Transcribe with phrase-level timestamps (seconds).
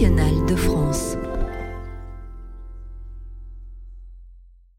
[0.00, 1.16] nationale de France.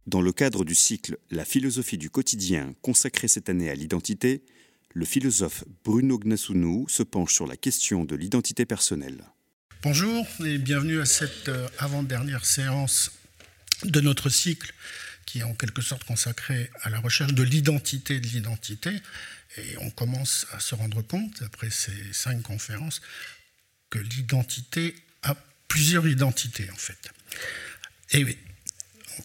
[0.08, 4.44] Dans le cadre du cycle La philosophie du quotidien consacré cette année à l'identité,
[4.96, 9.24] le philosophe Bruno Gnasounou se penche sur la question de l'identité personnelle.
[9.84, 13.12] Bonjour et bienvenue à cette euh, avant-dernière séance
[13.84, 14.74] de notre cycle
[15.28, 18.90] qui est en quelque sorte consacré à la recherche de l'identité de l'identité.
[19.58, 23.02] Et on commence à se rendre compte, après ces cinq conférences,
[23.92, 24.96] que l'identité
[25.72, 27.10] plusieurs identités en fait.
[28.12, 28.38] Et oui,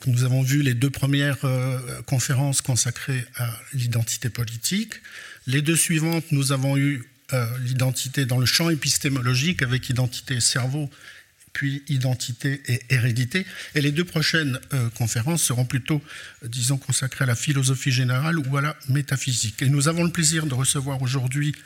[0.06, 4.94] nous avons vu les deux premières euh, conférences consacrées à l'identité politique.
[5.48, 10.88] Les deux suivantes, nous avons eu euh, l'identité dans le champ épistémologique avec identité cerveau,
[11.52, 13.44] puis identité et hérédité.
[13.74, 16.00] Et les deux prochaines euh, conférences seront plutôt,
[16.44, 19.62] disons, consacrées à la philosophie générale ou à la métaphysique.
[19.62, 21.56] Et nous avons le plaisir de recevoir aujourd'hui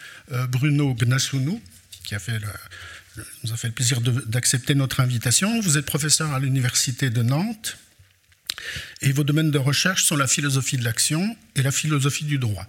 [0.48, 1.60] Bruno Gnasounou,
[2.02, 2.40] qui a fait
[3.44, 5.60] nous a fait le plaisir d'accepter notre invitation.
[5.60, 7.76] Vous êtes professeur à l'Université de Nantes
[9.02, 12.66] et vos domaines de recherche sont la philosophie de l'action et la philosophie du droit.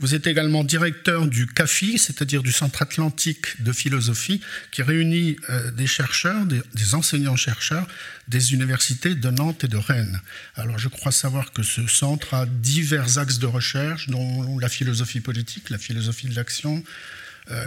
[0.00, 4.40] Vous êtes également directeur du CAFI, c'est-à-dire du Centre atlantique de philosophie,
[4.70, 7.86] qui réunit euh, des chercheurs, des, enseignants-chercheurs
[8.28, 10.20] des universités de Nantes et de Rennes.
[10.54, 15.20] Alors je crois savoir que ce centre a divers axes de recherche, dont la philosophie
[15.20, 16.84] politique, la philosophie de l'action,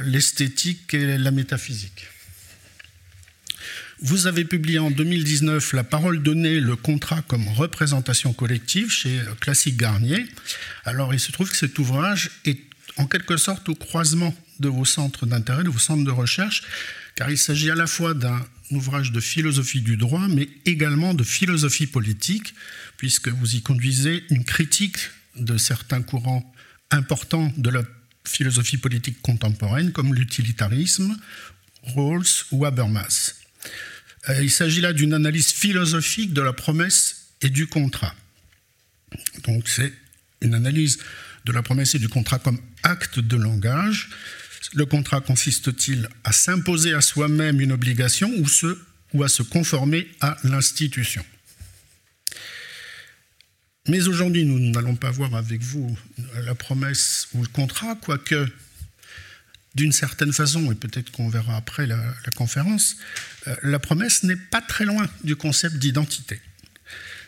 [0.04, 2.08] l'esthétique et la métaphysique.
[4.04, 9.78] Vous avez publié en 2019 La parole donnée, le contrat comme représentation collective chez Classique
[9.78, 10.26] Garnier.
[10.86, 12.60] Alors il se trouve que cet ouvrage est
[12.98, 16.64] en quelque sorte au croisement de vos centres d'intérêt, de vos centres de recherche,
[17.16, 21.24] car il s'agit à la fois d'un ouvrage de philosophie du droit, mais également de
[21.24, 22.56] philosophie politique,
[22.98, 24.98] puisque vous y conduisez une critique
[25.36, 26.52] de certains courants
[26.90, 27.84] importants de la
[28.26, 31.18] philosophie politique contemporaine, comme l'utilitarisme,
[31.84, 33.36] Rawls ou Habermas.
[34.30, 38.14] Euh, il s'agit là d'une analyse philosophique de la promesse et du contrat.
[39.44, 39.92] Donc c'est
[40.42, 41.00] une analyse
[41.46, 44.10] de la promesse et du contrat comme acte de langage.
[44.74, 48.48] Le contrat consiste-t-il à s'imposer à soi-même une obligation ou,
[49.14, 51.26] ou à se conformer à l'institution?
[53.88, 55.98] Mais aujourd'hui, nous n'allons pas voir avec vous
[56.46, 58.48] la promesse ou le contrat, quoique
[59.74, 62.98] d'une certaine façon, et peut-être qu'on verra après la, conférence,
[63.48, 66.42] euh, la promesse n'est pas très loin du concept d'identité.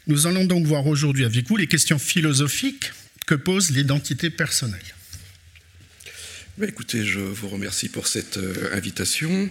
[0.07, 2.91] Nous allons donc voir aujourd'hui avec vous les questions philosophiques
[3.25, 4.81] que pose l'identité personnelle.
[6.61, 9.49] Écoutez, je vous remercie pour cette euh, invitation.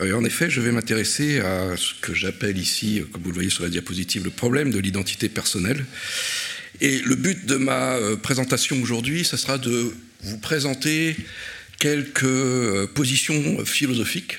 [0.00, 3.50] Euh, en effet, je vais m'intéresser à ce que j'appelle ici, comme vous le voyez
[3.50, 5.84] sur la diapositive, le problème de l'identité personnelle.
[6.80, 11.16] Et le but de ma présentation aujourd'hui, ce sera de vous présenter
[11.82, 14.38] quelques euh, positions philosophiques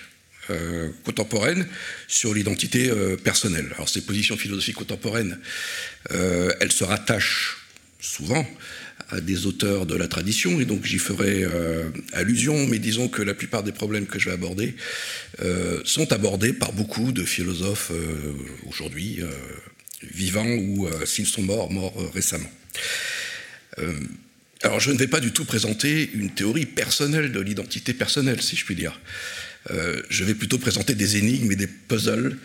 [0.49, 1.67] euh, contemporaines
[2.07, 3.69] sur l'identité euh, personnelle.
[3.75, 5.37] Alors ces positions philosophiques contemporaines,
[6.09, 7.57] elles se rattachent
[7.99, 8.47] souvent
[9.21, 11.45] des auteurs de la tradition, et donc j'y ferai
[12.13, 14.75] allusion, mais disons que la plupart des problèmes que je vais aborder
[15.83, 17.91] sont abordés par beaucoup de philosophes
[18.67, 19.19] aujourd'hui,
[20.01, 22.49] vivants ou s'ils sont morts, morts récemment.
[24.63, 28.55] Alors je ne vais pas du tout présenter une théorie personnelle de l'identité personnelle, si
[28.55, 28.99] je puis dire.
[29.71, 32.37] Euh, je vais plutôt présenter des énigmes et des puzzles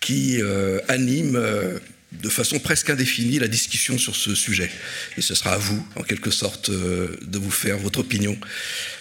[0.00, 1.78] qui euh, animent euh,
[2.12, 4.70] de façon presque indéfinie la discussion sur ce sujet.
[5.18, 8.38] Et ce sera à vous, en quelque sorte, de vous faire votre opinion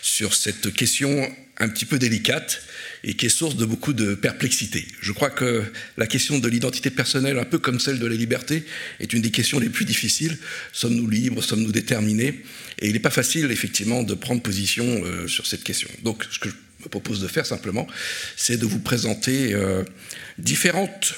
[0.02, 2.62] sur cette question un petit peu délicate
[3.04, 4.86] et qui est source de beaucoup de perplexité.
[5.00, 5.64] Je crois que
[5.98, 8.66] la question de l'identité personnelle, un peu comme celle de la liberté,
[9.00, 10.38] est une des questions les plus difficiles.
[10.74, 12.44] Sommes-nous libres Sommes-nous déterminés?
[12.80, 15.90] Et il n'est pas facile, effectivement, de prendre position euh, sur cette question.
[16.04, 17.88] Donc, ce que je me propose de faire simplement,
[18.36, 19.84] c'est de vous présenter euh,
[20.40, 21.14] différentes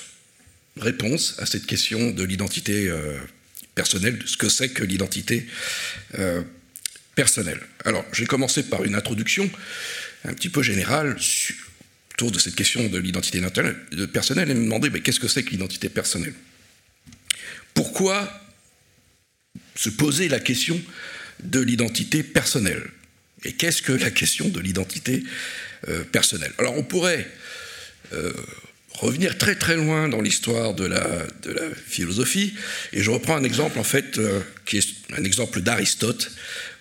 [0.80, 3.18] réponses à cette question de l'identité euh,
[3.76, 5.46] personnelle, de ce que c'est que l'identité
[7.16, 7.60] personnelle.
[7.86, 9.50] Alors, je vais commencer par une introduction
[10.24, 11.18] un petit peu générale
[12.14, 13.42] autour de cette question de l'identité
[14.12, 16.34] personnelle et me demander mais qu'est-ce que c'est que l'identité personnelle?
[17.76, 18.28] Pourquoi
[19.76, 20.82] se poser la question
[21.44, 22.90] de l'identité personnelle?
[23.44, 25.24] Et qu'est-ce que la question de l'identité
[25.88, 26.54] euh, personnelle?
[26.58, 27.30] Alors on pourrait
[28.14, 28.34] euh,
[28.98, 31.06] revenir très très loin dans l'histoire de la,
[31.88, 32.54] philosophie,
[32.94, 36.32] et je reprends un exemple en fait euh, qui est un exemple d'Aristote,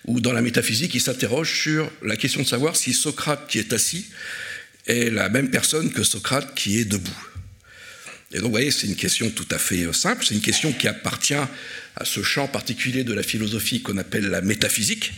[0.05, 3.71] où dans la métaphysique il s'interroge sur la question de savoir si Socrate qui est
[3.73, 4.07] assis
[4.87, 7.27] est la même personne que Socrate qui est debout.
[8.31, 10.73] Et donc, vous voyez, c'est une question tout à fait euh, simple, c'est une question
[10.73, 15.13] qui appartient à ce champ particulier de la philosophie qu'on appelle la métaphysique.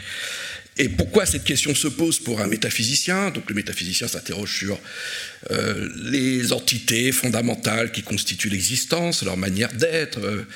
[0.77, 3.31] Et pourquoi cette question se pose pour un métaphysicien?
[3.31, 4.79] Donc le métaphysicien s'interroge sur
[5.51, 10.47] euh, les entités fondamentales qui constituent l'existence, leur manière d'être, euh,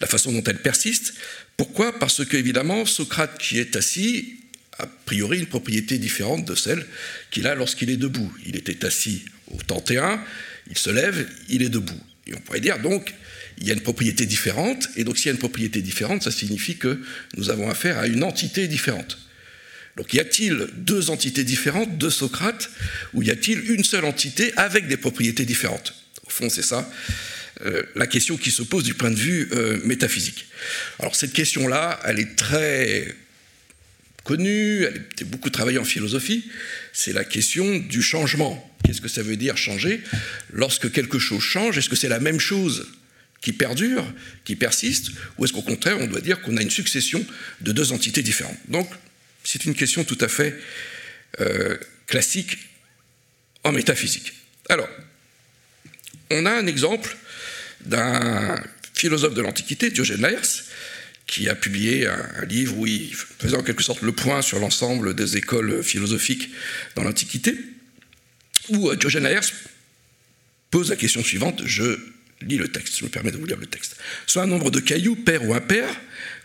[0.00, 1.14] la façon dont elles persistent.
[1.56, 1.96] Pourquoi?
[1.98, 4.34] Parce que évidemment Socrate qui est assis
[4.78, 6.84] a priori une propriété différente de celle
[7.30, 8.32] qu'il a lorsqu'il est debout.
[8.46, 10.22] Il était assis au 31,
[10.70, 12.00] il se lève, il est debout.
[12.26, 13.14] Et on pourrait dire donc
[13.60, 16.30] il y a une propriété différente, et donc s'il y a une propriété différente, ça
[16.30, 17.00] signifie que
[17.36, 19.18] nous avons affaire à une entité différente.
[19.98, 22.70] Donc y a-t-il deux entités différentes de Socrate,
[23.12, 25.92] ou y a-t-il une seule entité avec des propriétés différentes?
[26.24, 26.88] Au fond, c'est ça
[27.66, 30.46] euh, la question qui se pose du point de vue euh, métaphysique.
[31.00, 33.12] Alors cette question-là, elle est très
[34.22, 36.44] connue, elle a beaucoup travaillée en philosophie,
[36.92, 38.64] c'est la question du changement.
[38.84, 40.00] Qu'est-ce que ça veut dire changer?
[40.52, 42.86] Lorsque quelque chose change, est-ce que c'est la même chose
[43.40, 44.04] qui perdure,
[44.44, 47.24] qui persiste, ou est-ce qu'au contraire, on doit dire qu'on a une succession
[47.62, 48.58] de deux entités différentes?
[49.48, 50.54] C'est une question tout à fait
[51.40, 52.58] euh, classique
[53.64, 54.34] en métaphysique.
[54.68, 54.88] Alors,
[56.30, 57.16] on a un exemple
[57.80, 58.62] d'un
[58.92, 60.64] philosophe de l'Antiquité, Diogène Laërce,
[61.26, 65.14] qui a publié un, livre où il faisait en quelque sorte le point sur l'ensemble
[65.14, 66.50] des écoles philosophiques
[66.94, 67.56] dans l'Antiquité,
[68.68, 69.54] où euh, Diogène Laërce
[70.70, 71.98] pose la question suivante, je
[72.42, 73.96] lis le texte, je me permets de vous lire le texte.
[74.26, 75.88] Soit un nombre de cailloux, pair ou impair,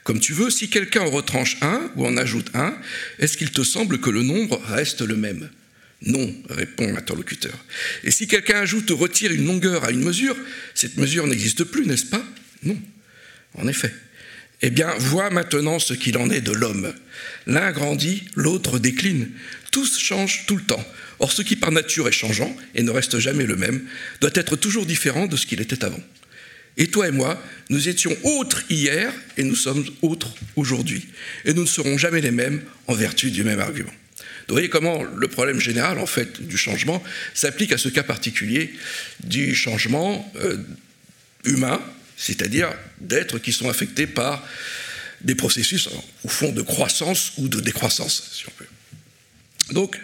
[0.03, 2.75] comme tu veux, si quelqu'un en retranche un ou en ajoute un,
[3.19, 5.49] est-ce qu'il te semble que le nombre reste le même?
[6.05, 7.57] Non, répond l'interlocuteur.
[8.03, 10.35] Et si quelqu'un ajoute ou retire une longueur à une mesure,
[10.75, 12.23] cette mesure n'existe plus, n'est-ce pas?
[12.63, 12.77] Non,
[13.55, 13.93] en effet.
[14.61, 16.93] Eh bien, vois maintenant ce qu'il en est de l'homme.
[17.47, 19.29] L'un grandit, l'autre décline.
[19.71, 20.85] Tous changent tout le temps.
[21.19, 23.81] Or, ce qui par nature est changeant et ne reste jamais le même,
[24.19, 26.01] doit être toujours différent de ce qu'il était avant.
[26.77, 31.07] Et toi et moi, nous étions autres hier et nous sommes autres aujourd'hui.
[31.45, 33.93] Et nous ne serons jamais les mêmes en vertu du même argument.
[34.47, 37.01] Vous voyez comment le problème général, en fait, du changement
[37.33, 38.73] s'applique à ce cas particulier
[39.23, 40.57] du changement euh,
[41.45, 41.81] humain,
[42.17, 44.45] c'est-à-dire d'êtres qui sont affectés par
[45.21, 45.87] des processus,
[46.23, 48.65] au fond, de croissance ou de décroissance, si on peut.
[49.73, 49.97] Donc,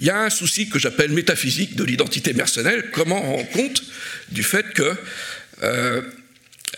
[0.00, 2.90] il y a un souci que j'appelle métaphysique de l'identité personnelle.
[2.92, 3.82] Comment on rend compte
[4.30, 4.96] du fait que
[5.62, 6.02] euh,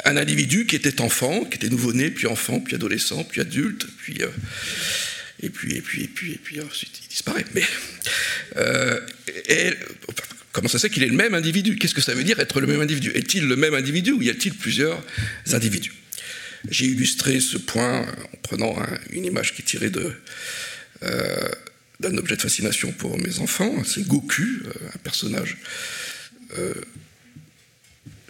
[0.05, 4.23] un individu qui était enfant, qui était nouveau-né, puis enfant, puis adolescent, puis adulte, puis
[4.23, 4.29] euh,
[5.43, 7.45] et puis et puis et puis et puis ensuite il disparaît.
[7.55, 7.65] Mais
[8.57, 9.01] euh,
[10.53, 11.77] comment ça se fait qu'il est le même individu?
[11.77, 13.13] Qu'est-ce que ça veut dire être le même individu?
[13.15, 15.03] Est-il le même individu ou y a-t-il plusieurs
[15.53, 15.93] individus?
[16.71, 18.77] J'ai illustré ce point en prenant
[19.11, 20.15] une image qui est tirée d'un
[22.17, 23.83] objet de fascination pour mes enfants.
[23.85, 24.63] C'est Goku,
[24.95, 25.57] un personnage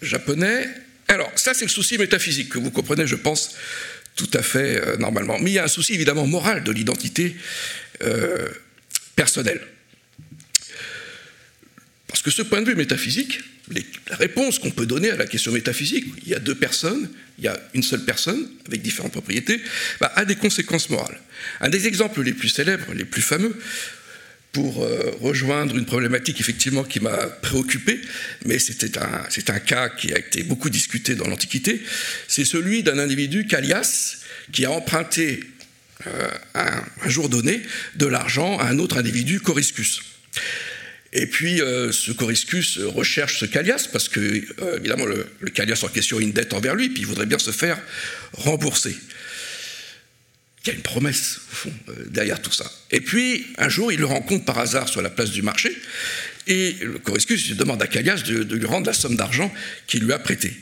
[0.03, 0.69] japonais.
[1.09, 3.55] Alors, ça, c'est le souci métaphysique que vous comprenez, je pense,
[4.17, 5.39] tout à fait euh, normalement.
[5.41, 7.37] Mais il y a un souci évidemment moral de l'identité
[8.03, 8.49] euh,
[9.17, 9.61] personnelle.
[12.09, 13.41] Parce que ce point de vue métaphysique,
[14.11, 17.09] la réponse qu'on peut donner à la question métaphysique, il y a deux personnes,
[17.39, 19.61] il y a une seule personne avec différentes propriétés,
[20.01, 21.19] bah, a des conséquences morales.
[21.61, 23.57] Un des exemples les plus célèbres, les plus fameux,
[24.53, 28.01] pour euh, rejoindre une problématique effectivement qui m'a préoccupé,
[28.45, 31.83] mais c'est un cas qui a été beaucoup discuté dans l'Antiquité,
[32.29, 34.19] c'est celui d'un individu, Callias,
[34.53, 35.41] qui a emprunté
[36.07, 37.63] euh, un, jour donné
[37.97, 40.03] de l'argent à un autre individu, Coriscus.
[41.15, 44.43] Et puis euh, ce Coriscus recherche ce Callias parce que,
[44.77, 47.39] évidemment, le, le Callias en question a une dette envers lui, puis il voudrait bien
[47.39, 47.81] se faire
[48.33, 48.97] rembourser.
[50.65, 52.71] Il y a une promesse, au fond, euh, derrière tout ça.
[52.91, 55.77] Et puis, un jour, il le rencontre par hasard sur la place du marché,
[56.47, 59.53] et le Coriscus demande à Callias de, lui rendre la somme d'argent
[59.87, 60.55] qu'il lui a prêtée.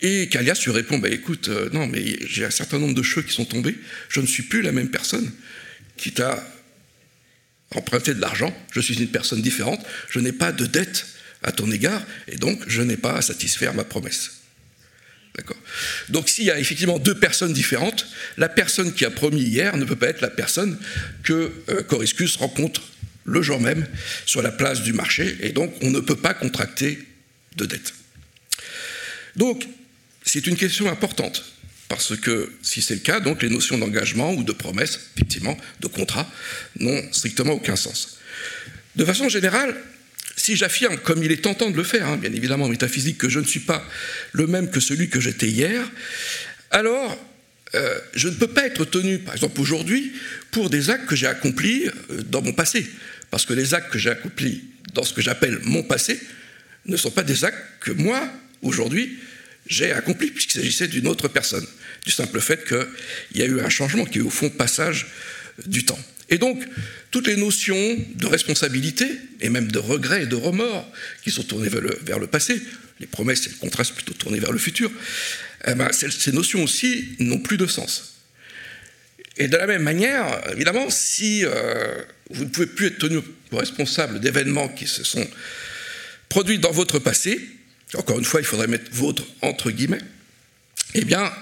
[0.00, 3.22] Et Callias lui répond bah, Écoute, euh, non, mais j'ai un certain nombre de cheveux
[3.22, 3.76] qui sont tombés,
[4.08, 5.30] je ne suis plus la même personne
[5.96, 6.44] qui t'a
[7.74, 11.06] emprunté de l'argent, je suis une personne différente, je n'ai pas de dette
[11.42, 14.37] à ton égard, et donc je n'ai pas à satisfaire ma promesse.
[16.08, 19.84] Donc s'il y a effectivement deux personnes différentes, la personne qui a promis hier ne
[19.84, 20.78] peut pas être la personne
[21.22, 22.82] que euh, Coriscus rencontre
[23.24, 23.86] le jour même
[24.26, 26.98] sur la place du marché, et donc on ne peut pas contracter
[27.56, 27.92] de dette.
[29.36, 29.66] Donc
[30.24, 31.44] c'est une question importante,
[31.88, 36.30] parce que si c'est le cas, les notions d'engagement ou de promesse, effectivement, de contrat,
[36.78, 38.18] n'ont strictement aucun sens.
[38.96, 39.76] De façon générale,
[40.48, 43.28] si j'affirme, comme il est tentant de le faire, hein, bien évidemment en métaphysique, que
[43.28, 43.86] je ne suis pas
[44.32, 45.86] le même que celui que j'étais hier,
[46.70, 47.22] alors
[47.74, 50.10] euh, je ne peux pas être tenu, par exemple aujourd'hui,
[50.50, 52.86] pour des actes que j'ai accomplis euh, dans mon passé.
[53.30, 54.64] Parce que les actes que j'ai accomplis
[54.94, 56.18] dans ce que j'appelle mon passé
[56.86, 58.26] ne sont pas des actes que moi,
[58.62, 59.18] aujourd'hui,
[59.66, 61.66] j'ai accomplis, puisqu'il s'agissait d'une autre personne.
[62.06, 65.08] Du simple fait qu'il y a eu un changement qui est au fond passage
[65.66, 65.98] du temps.
[66.30, 66.62] Et donc,
[67.10, 69.08] toutes les notions de responsabilité,
[69.40, 70.90] et même de regret et de remords,
[71.22, 72.60] qui sont tournées vers le, passé,
[73.00, 74.90] les promesses et le contraste plutôt tournés vers le futur,
[75.66, 78.18] eh ben, ces notions aussi n'ont plus de sens.
[79.38, 83.20] Et de la même manière, évidemment, si euh, vous ne pouvez plus être tenu
[83.52, 85.26] responsable d'événements qui se sont
[86.28, 87.40] produits dans votre passé,
[87.94, 90.00] encore une fois, il faudrait mettre votre entre guillemets,
[90.94, 91.32] eh bien,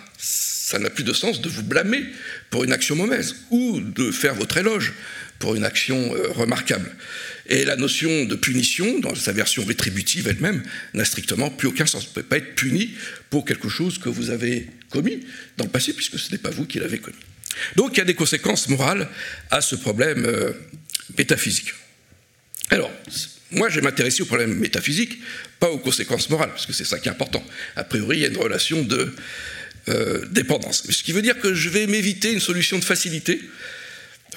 [0.67, 2.05] ça n'a plus de sens de vous blâmer
[2.51, 4.95] pour une action mauvaise ou de faire votre éloge
[5.39, 6.91] pour une action euh, remarquable.
[7.49, 12.03] Et la notion de punition, dans sa version rétributive elle-même, n'a strictement plus aucun sens.
[12.03, 12.91] Vous ne pouvez pas être puni
[13.31, 15.25] pour quelque chose que vous avez commis
[15.57, 17.17] dans le passé, puisque ce n'est pas vous qui l'avez commis.
[17.77, 19.09] Donc il y a des conséquences morales
[19.53, 20.51] à ce problème euh,
[21.17, 21.75] métaphysique.
[22.71, 22.91] Alors,
[23.53, 25.21] moi, je vais m'intéresser au problème métaphysique,
[25.61, 27.45] pas aux conséquences morales, parce que c'est ça qui est important.
[27.77, 29.15] A priori, il y a une relation de
[29.89, 30.83] euh, dépendance.
[30.91, 33.41] Ce qui veut dire que je vais m'éviter une solution de facilité.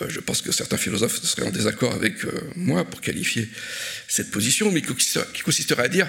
[0.01, 3.49] Euh, je pense que certains philosophes seraient en désaccord avec euh, moi pour qualifier
[4.07, 6.07] cette position, mais qui consisterait à dire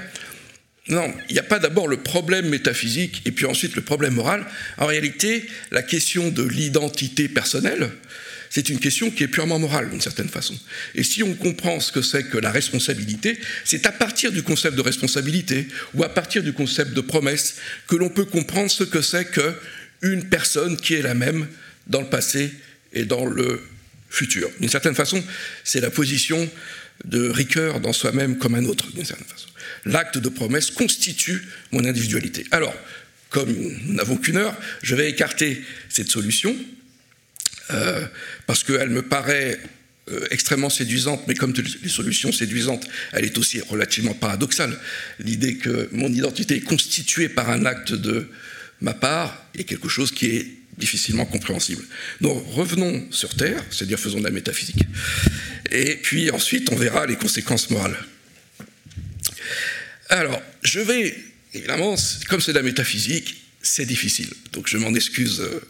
[0.88, 4.44] non, il n'y a pas d'abord le problème métaphysique et puis ensuite le problème moral.
[4.76, 7.90] En réalité, la question de l'identité personnelle,
[8.50, 10.58] c'est une question qui est purement morale d'une certaine façon.
[10.96, 14.76] Et si on comprend ce que c'est que la responsabilité, c'est à partir du concept
[14.76, 17.54] de responsabilité ou à partir du concept de promesse
[17.86, 21.46] que l'on peut comprendre ce que c'est qu'une personne qui est la même
[21.86, 22.52] dans le passé
[22.92, 23.62] et dans le
[24.10, 24.50] futur.
[24.58, 25.22] D'une certaine façon,
[25.62, 26.50] c'est la position
[27.04, 29.48] de Ricoeur dans soi-même comme un autre, d'une certaine façon.
[29.84, 32.44] L'acte de promesse constitue mon individualité.
[32.50, 32.74] Alors,
[33.30, 36.56] comme nous n'avons qu'une heure, je vais écarter cette solution
[37.72, 38.06] euh,
[38.46, 39.58] parce qu'elle me paraît
[40.10, 44.76] euh, extrêmement séduisante, mais comme toutes les solutions séduisantes, elle est aussi relativement paradoxale.
[45.18, 48.28] L'idée que mon identité est constituée par un acte de
[48.80, 50.46] ma part est quelque chose qui est
[50.78, 51.84] difficilement compréhensible.
[52.20, 54.82] Donc revenons sur Terre, c'est-à-dire faisons de la métaphysique,
[55.70, 57.96] et puis ensuite on verra les conséquences morales.
[60.08, 61.16] Alors, je vais,
[61.54, 61.94] évidemment,
[62.28, 65.60] comme c'est de la métaphysique, c'est difficile, donc je m'en excuse euh,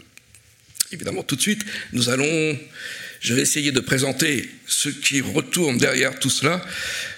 [0.93, 2.59] évidemment tout de suite, nous allons,
[3.21, 6.65] je vais essayer de présenter ce qui retourne derrière tout cela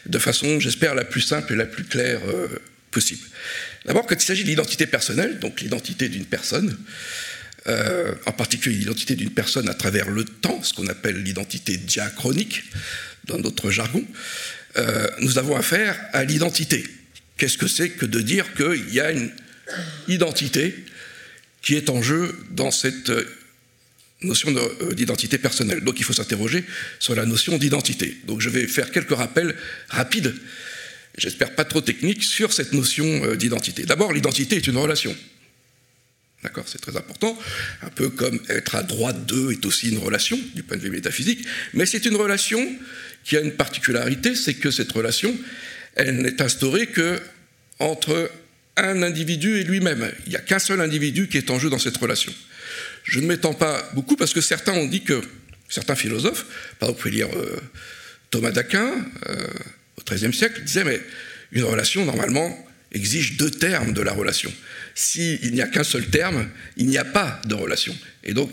[0.06, 2.48] de façon, j'espère, la plus simple et la plus claire euh,
[2.90, 3.22] possible.
[3.86, 6.76] D'abord, quand il s'agit de l'identité personnelle, donc l'identité d'une personne,
[7.68, 12.64] euh, en particulier l'identité d'une personne à travers le temps, ce qu'on appelle l'identité diachronique
[13.24, 14.04] dans notre jargon,
[14.76, 16.84] euh, nous avons affaire à l'identité.
[17.36, 19.30] Qu'est-ce que c'est que de dire qu'il y a une
[20.08, 20.74] identité
[21.62, 23.12] qui est en jeu dans cette
[24.24, 25.80] notion euh, d'identité personnelle.
[25.80, 26.64] Donc il faut s'interroger
[26.98, 28.16] sur la notion d'identité.
[28.26, 29.54] Donc je vais faire quelques rappels
[29.88, 30.34] rapides,
[31.18, 33.84] j'espère pas trop techniques, sur cette notion euh, d'identité.
[33.84, 35.16] D'abord, l'identité est une relation.
[36.42, 37.38] D'accord, c'est très important.
[37.82, 40.90] Un peu comme être à droite d'eux est aussi une relation du point de vue
[40.90, 42.60] métaphysique, mais c'est une relation
[43.24, 45.36] qui a une particularité, c'est que cette relation,
[45.94, 47.20] elle n'est instaurée que
[47.78, 48.30] entre
[48.76, 50.10] un individu et lui-même.
[50.26, 52.32] Il n'y a qu'un seul individu qui est en jeu dans cette relation.
[53.04, 55.20] Je ne m'étends pas beaucoup parce que certains ont dit que,
[55.68, 56.46] certains philosophes,
[56.78, 57.60] par exemple, vous pouvez lire euh,
[58.30, 58.94] Thomas d'Aquin
[59.28, 59.46] euh,
[59.96, 61.00] au XIIIe siècle, disait mais
[61.52, 64.52] une relation, normalement, exige deux termes de la relation.
[64.94, 67.96] S'il n'y a qu'un seul terme, il n'y a pas de relation.
[68.24, 68.50] Et donc,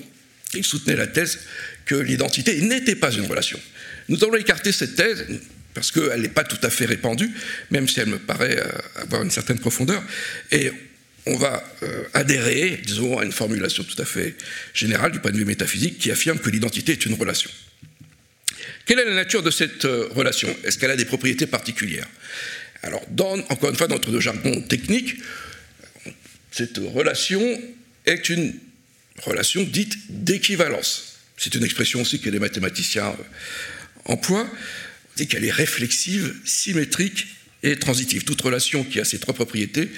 [0.54, 1.40] il soutenait la thèse
[1.86, 3.60] que l'identité n'était pas une relation.
[4.08, 5.26] Nous allons écarter cette thèse
[5.74, 7.32] parce qu'elle n'est pas tout à fait répandue,
[7.72, 10.04] même si elle me paraît euh, avoir une certaine profondeur.
[11.26, 14.36] On va euh, adhérer, disons, à une formulation tout à fait
[14.74, 17.50] générale du point de vue métaphysique qui affirme que l'identité est une relation.
[18.86, 20.56] Quelle est la nature de cette euh, relation?
[20.64, 22.08] Est-ce qu'elle a des propriétés particulières?
[22.82, 23.06] Alors,
[23.50, 25.16] encore une fois, dans notre jargon technique,
[26.52, 27.62] cette relation
[28.06, 28.56] est une
[29.18, 31.20] relation dite d'équivalence.
[31.38, 33.24] C'est une expression aussi que les mathématiciens euh,
[34.06, 34.50] emploient.
[35.22, 37.28] On qu'elle est réflexive, symétrique
[37.62, 38.24] et transitive.
[38.24, 39.90] Toute relation qui a ces trois propriétés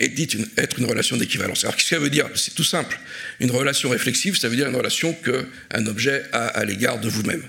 [0.00, 1.64] est dit être une relation d'équivalence.
[1.64, 2.28] Alors, qu'est-ce que ça veut dire?
[2.34, 2.98] C'est tout simple.
[3.38, 7.42] Une relation réflexive, ça veut dire une relation qu'un objet a à l'égard de vous-même.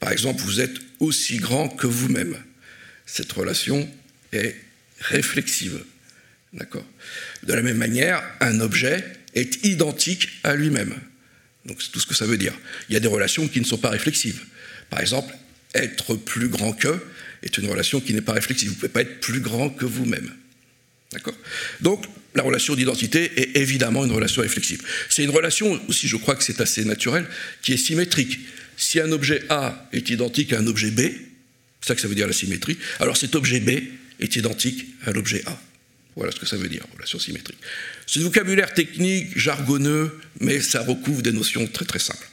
[0.00, 2.36] Par exemple, vous êtes aussi grand que vous-même.
[3.06, 3.90] Cette relation
[4.32, 4.54] est
[5.00, 5.82] réflexive.
[6.52, 6.86] D'accord?
[7.42, 9.02] De la même manière, un objet
[9.34, 10.94] est identique à lui-même.
[11.64, 12.52] Donc, c'est tout ce que ça veut dire.
[12.90, 14.44] Il y a des relations qui ne sont pas réflexives.
[14.90, 15.34] Par exemple,
[15.74, 17.00] être plus grand que
[17.42, 18.68] est une relation qui n'est pas réflexive.
[18.68, 20.30] Vous ne pouvez pas être plus grand que vous-même.
[21.12, 21.34] D'accord
[21.80, 24.82] Donc, la relation d'identité est évidemment une relation réflexive.
[25.08, 27.26] C'est une relation aussi, je crois que c'est assez naturel,
[27.62, 28.40] qui est symétrique.
[28.76, 31.00] Si un objet A est identique à un objet B,
[31.80, 33.70] c'est ça que ça veut dire la symétrie, alors cet objet B
[34.20, 35.60] est identique à l'objet A.
[36.16, 37.58] Voilà ce que ça veut dire, relation symétrique.
[38.06, 42.26] C'est un vocabulaire technique, jargonneux, mais ça recouvre des notions très très simples.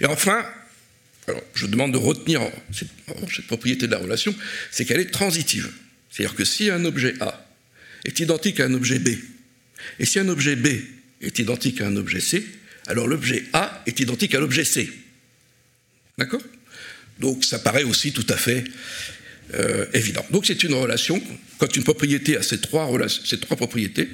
[0.00, 0.46] Et enfin,
[1.28, 4.34] alors je demande de retenir cette propriété de la relation,
[4.70, 5.70] c'est qu'elle est transitive.
[6.10, 7.46] C'est-à-dire que si un objet A
[8.04, 9.08] est identique à un objet B,
[9.98, 10.68] et si un objet B
[11.20, 12.44] est identique à un objet C,
[12.86, 14.90] alors l'objet A est identique à l'objet C.
[16.18, 16.42] D'accord?
[17.20, 18.64] Donc ça paraît aussi tout à fait
[19.54, 20.24] euh, évident.
[20.30, 21.22] Donc c'est une relation,
[21.58, 24.08] quand une propriété a ces trois, ces trois propriétés,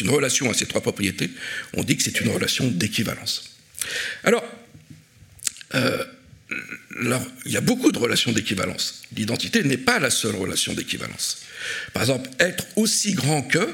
[0.00, 1.30] une relation a ces trois propriétés,
[1.74, 3.56] on dit que c'est une relation d'équivalence.
[4.24, 4.44] Alors,
[5.74, 6.04] euh,
[7.46, 9.02] il y a beaucoup de relations d'équivalence.
[9.16, 11.38] L'identité n'est pas la seule relation d'équivalence.
[11.92, 13.68] Par exemple, être aussi grand que,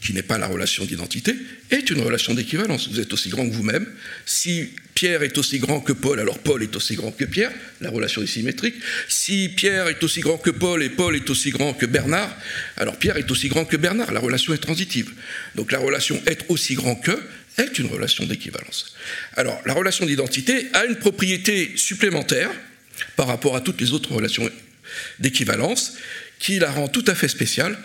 [0.00, 1.34] qui n'est pas la relation d'identité,
[1.70, 2.88] est une relation d'équivalence.
[2.88, 3.86] Vous êtes aussi grand que vous-même.
[4.24, 7.90] Si Pierre est aussi grand que Paul, alors Paul est aussi grand que Pierre, la
[7.90, 8.76] relation est symétrique.
[9.08, 12.34] Si Pierre est aussi grand que Paul et Paul est aussi grand que Bernard,
[12.76, 15.12] alors Pierre est aussi grand que Bernard, la relation est transitive.
[15.54, 17.18] Donc la relation être aussi grand que
[17.58, 18.94] est une relation d'équivalence.
[19.36, 22.50] Alors la relation d'identité a une propriété supplémentaire
[23.16, 24.48] par rapport à toutes les autres relations
[25.18, 25.94] d'équivalence
[26.38, 27.78] qui la rend tout à fait spéciale,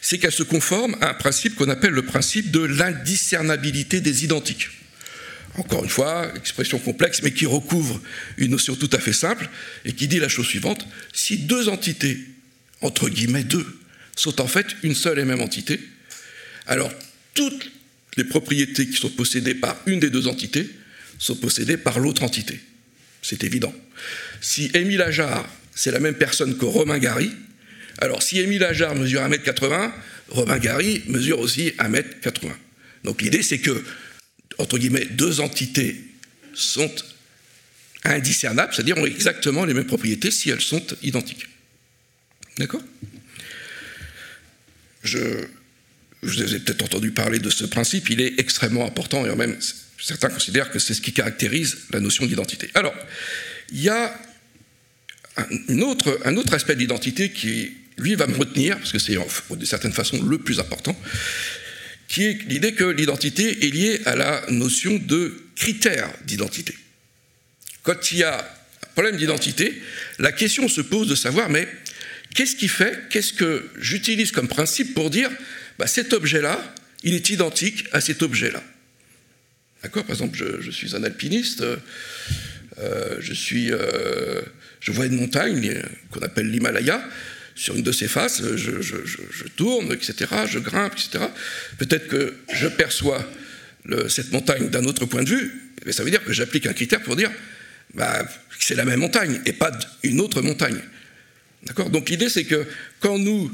[0.00, 4.68] c'est qu'elle se conforme à un principe qu'on appelle le principe de l'indiscernabilité des identiques.
[5.58, 8.00] Encore une fois, expression complexe, mais qui recouvre
[8.38, 9.48] une notion tout à fait simple
[9.84, 12.18] et qui dit la chose suivante si deux entités,
[12.80, 13.66] entre guillemets deux,
[14.16, 15.80] sont en fait une seule et même entité,
[16.66, 16.92] alors
[17.34, 17.70] toutes
[18.16, 20.68] les propriétés qui sont possédées par une des deux entités
[21.18, 22.60] sont possédées par l'autre entité.
[23.22, 23.74] C'est évident.
[24.40, 27.30] Si Émile Ajar, c'est la même personne que Romain Gary,
[27.98, 29.92] alors, si Émile Ajar mesure 1m80,
[30.30, 32.50] Robin Gary mesure aussi 1m80.
[33.04, 33.84] Donc l'idée, c'est que,
[34.58, 36.02] entre guillemets, deux entités
[36.54, 36.92] sont
[38.04, 41.46] indiscernables, c'est-à-dire ont exactement les mêmes propriétés si elles sont identiques.
[42.58, 42.82] D'accord?
[45.04, 45.44] Je,
[46.22, 49.56] vous avez peut-être entendu parler de ce principe, il est extrêmement important et même
[50.00, 52.70] certains considèrent que c'est ce qui caractérise la notion d'identité.
[52.74, 52.94] Alors,
[53.72, 54.14] il y a
[55.36, 59.92] un autre, aspect de l'identité qui lui va me retenir, parce que c'est de certaine
[59.92, 60.98] façon le plus important,
[62.08, 66.76] qui est l'idée que l'identité est liée à la notion de critères d'identité.
[67.82, 69.80] Quand il y a un problème d'identité,
[70.18, 71.66] la question se pose de savoir, mais
[72.34, 75.30] qu'est-ce qui fait, qu'est-ce que j'utilise comme principe pour dire,
[75.82, 76.62] bah, cet objet-là,
[77.02, 78.62] il est identique à cet objet-là
[79.82, 80.04] D'accord?
[80.04, 81.64] Par exemple, je, suis un alpiniste,
[82.78, 84.42] euh, je, suis, euh,
[84.78, 87.04] je vois une montagne qu'on appelle l'Himalaya,
[87.56, 91.24] sur une de ses faces, je, tourne, etc., je grimpe, etc.
[91.78, 93.28] Peut-être que je perçois
[94.06, 95.52] cette montagne d'un autre point de vue,
[95.84, 97.32] mais ça veut dire que j'applique un critère pour dire
[97.94, 100.78] bah, que c'est la même montagne et pas une autre montagne.
[101.90, 102.64] Donc l'idée, c'est que
[103.00, 103.50] quand nous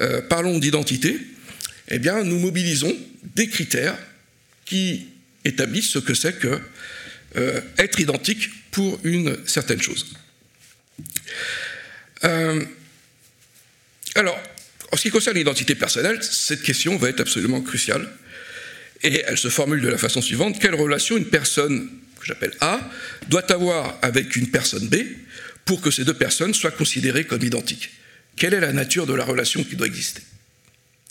[0.00, 1.20] euh, parlons d'identité,
[1.92, 3.96] eh bien, nous mobilisons des critères
[4.64, 5.08] qui
[5.44, 6.58] établissent ce que c'est que
[7.36, 10.06] euh, être identique pour une certaine chose.
[12.24, 12.64] Euh,
[14.14, 14.42] alors,
[14.90, 18.08] en ce qui concerne l'identité personnelle, cette question va être absolument cruciale.
[19.02, 20.58] Et elle se formule de la façon suivante.
[20.60, 22.80] Quelle relation une personne, que j'appelle A,
[23.28, 24.96] doit avoir avec une personne B
[25.66, 27.90] pour que ces deux personnes soient considérées comme identiques?
[28.36, 30.22] Quelle est la nature de la relation qui doit exister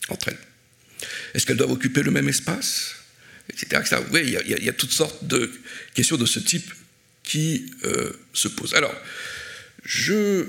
[0.09, 0.50] entre elles?
[1.33, 2.95] Est-ce qu'elles doivent occuper le même espace
[3.51, 4.01] etc.
[4.11, 5.51] Oui, il y, a toutes sortes de
[5.93, 6.71] questions de ce type
[7.23, 8.73] qui euh, se posent.
[8.73, 8.95] Alors,
[9.83, 10.45] je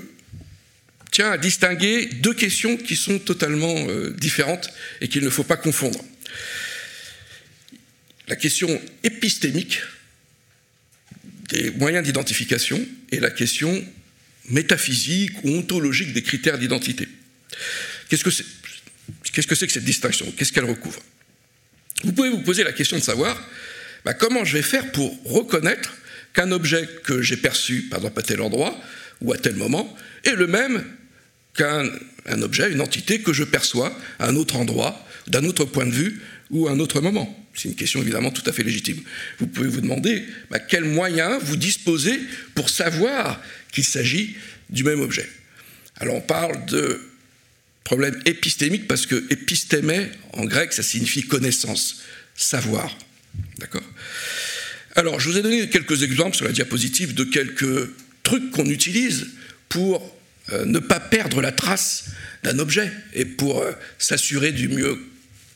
[1.11, 4.69] tient à distinguer deux questions qui sont totalement euh, différentes
[5.01, 6.03] et qu'il ne faut pas confondre.
[8.27, 9.81] La question épistémique
[11.49, 13.85] des moyens d'identification et la question
[14.49, 17.07] métaphysique ou ontologique des critères d'identité.
[18.09, 18.45] Qu'est-ce que c'est?
[19.33, 20.31] Qu'est-ce que c'est que cette distinction?
[20.37, 21.01] Qu'est-ce qu'elle recouvre?
[22.03, 23.41] Vous pouvez vous poser la question de savoir
[24.05, 25.93] bah, comment je vais faire pour reconnaître
[26.33, 28.79] qu'un objet que j'ai perçu, par exemple à tel endroit
[29.21, 30.85] ou à tel moment, est le même
[31.55, 31.89] qu'un
[32.41, 36.21] objet, une entité que je perçois à un autre endroit, d'un autre point de vue
[36.49, 37.39] ou à un autre moment?
[37.55, 38.99] C'est une question évidemment tout à fait légitime.
[39.39, 42.19] Vous pouvez vous demander bah, quels moyens vous disposez
[42.55, 43.41] pour savoir
[43.71, 44.35] qu'il s'agit
[44.69, 45.29] du même objet?
[45.97, 46.99] Alors on parle de
[47.83, 52.01] problème épistémique parce que épistémé en grec ça signifie connaissance,
[52.35, 52.97] savoir.
[53.57, 53.83] D'accord?
[54.95, 57.89] Alors je vous ai donné quelques exemples sur la diapositive de quelques
[58.23, 59.27] trucs qu'on utilise
[59.69, 60.15] pour
[60.51, 62.05] euh, ne pas perdre la trace
[62.43, 64.99] d'un objet et pour euh, s'assurer du mieux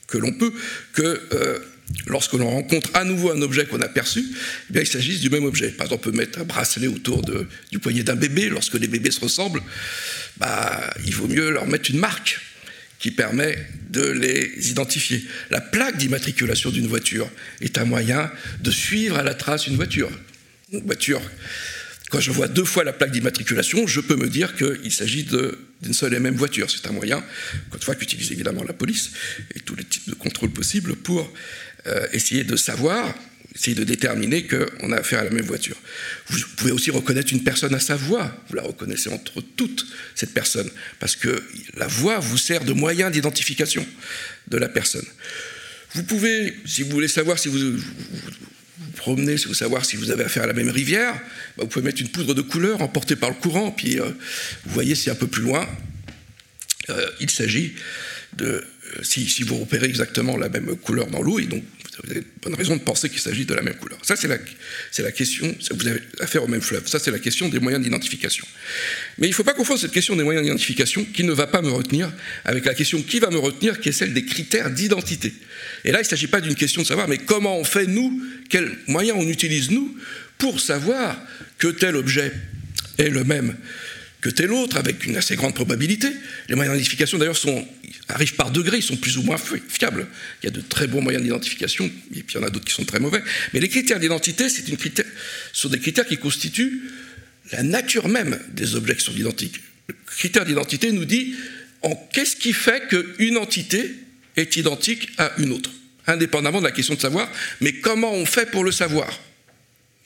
[0.07, 0.53] que l'on peut
[0.93, 1.59] que euh,
[2.05, 4.23] lorsque l'on rencontre à nouveau un objet qu'on a perçu,
[4.69, 5.69] eh bien, il s'agisse du même objet.
[5.69, 7.21] Par exemple, on peut mettre un bracelet autour
[7.71, 8.47] du poignet d'un bébé.
[8.49, 9.61] Lorsque les bébés se ressemblent,
[10.39, 12.39] bah, il vaut mieux leur mettre une marque
[12.99, 13.57] qui permet
[13.89, 15.23] de les identifier.
[15.49, 17.29] La plaque d'immatriculation d'une voiture
[17.61, 20.09] est un moyen de suivre à la trace une voiture.
[20.71, 21.21] Une voiture
[22.09, 25.93] Quand je vois deux fois la plaque d'immatriculation, je peux me dire qu'il s'agit d'une
[25.93, 26.69] seule et même voiture.
[26.71, 29.11] C'est un moyen, encore une fois, qu'utilise évidemment la police
[29.55, 31.31] et tous les types de contrôles possibles pour
[31.85, 33.13] euh, essayer de savoir,
[33.55, 35.75] essayer de déterminer qu'on a affaire à la même voiture.
[36.29, 38.31] Vous pouvez aussi reconnaître une personne à sa voix.
[38.49, 41.43] Vous la reconnaissez entre toutes, cette personne, parce que
[41.75, 43.85] la voix vous sert de moyen d'identification
[44.47, 45.05] de la personne.
[45.93, 47.57] Vous pouvez, si vous voulez savoir si vous,
[48.77, 51.13] vous promenez, si vous savoir si vous avez affaire à la même rivière,
[51.57, 54.05] bah, vous pouvez mettre une poudre de couleur emportée par le courant, puis euh,
[54.65, 55.67] vous voyez si un peu plus loin,
[56.89, 57.73] euh, il s'agit
[58.33, 58.63] de,
[59.01, 61.63] si, si, vous repérez exactement la même couleur dans l'eau, et donc
[62.03, 63.99] vous avez bonne raison de penser qu'il s'agit de la même couleur.
[64.03, 64.37] Ça, c'est la,
[64.99, 66.87] la, question, vous avez affaire au même fleuve.
[66.87, 68.45] Ça, c'est la question des moyens d'identification.
[69.17, 71.61] Mais il ne faut pas confondre cette question des moyens d'identification, qui ne va pas
[71.61, 72.11] me retenir,
[72.45, 75.33] avec la question qui va me retenir, qui est celle des critères d'identité.
[75.83, 78.21] Et là, il ne s'agit pas d'une question de savoir, mais comment on fait, nous,
[78.49, 79.97] quels moyens on utilise, nous,
[80.37, 81.19] pour savoir
[81.57, 82.31] que tel objet
[82.97, 83.55] est le même
[84.21, 86.07] que tel autre, avec une assez grande probabilité.
[86.49, 87.37] Les moyens d'identification, d'ailleurs,
[88.07, 90.07] arrivent par degrés, ils sont plus ou moins fiables.
[90.41, 92.65] Il y a de très bons moyens d'identification, et puis il y en a d'autres
[92.65, 93.21] qui sont très mauvais.
[93.53, 94.47] Mais les critères d'identité,
[95.53, 96.81] sont des critères qui constituent
[97.51, 99.61] la nature même des objets qui sont identiques.
[99.87, 101.35] Le critère d'identité nous dit
[101.81, 103.93] en qu'est-ce qui fait qu'une entité
[104.35, 105.71] est identique à une autre,
[106.07, 107.29] indépendamment de la question de savoir,
[107.61, 109.07] mais comment on fait pour le savoir?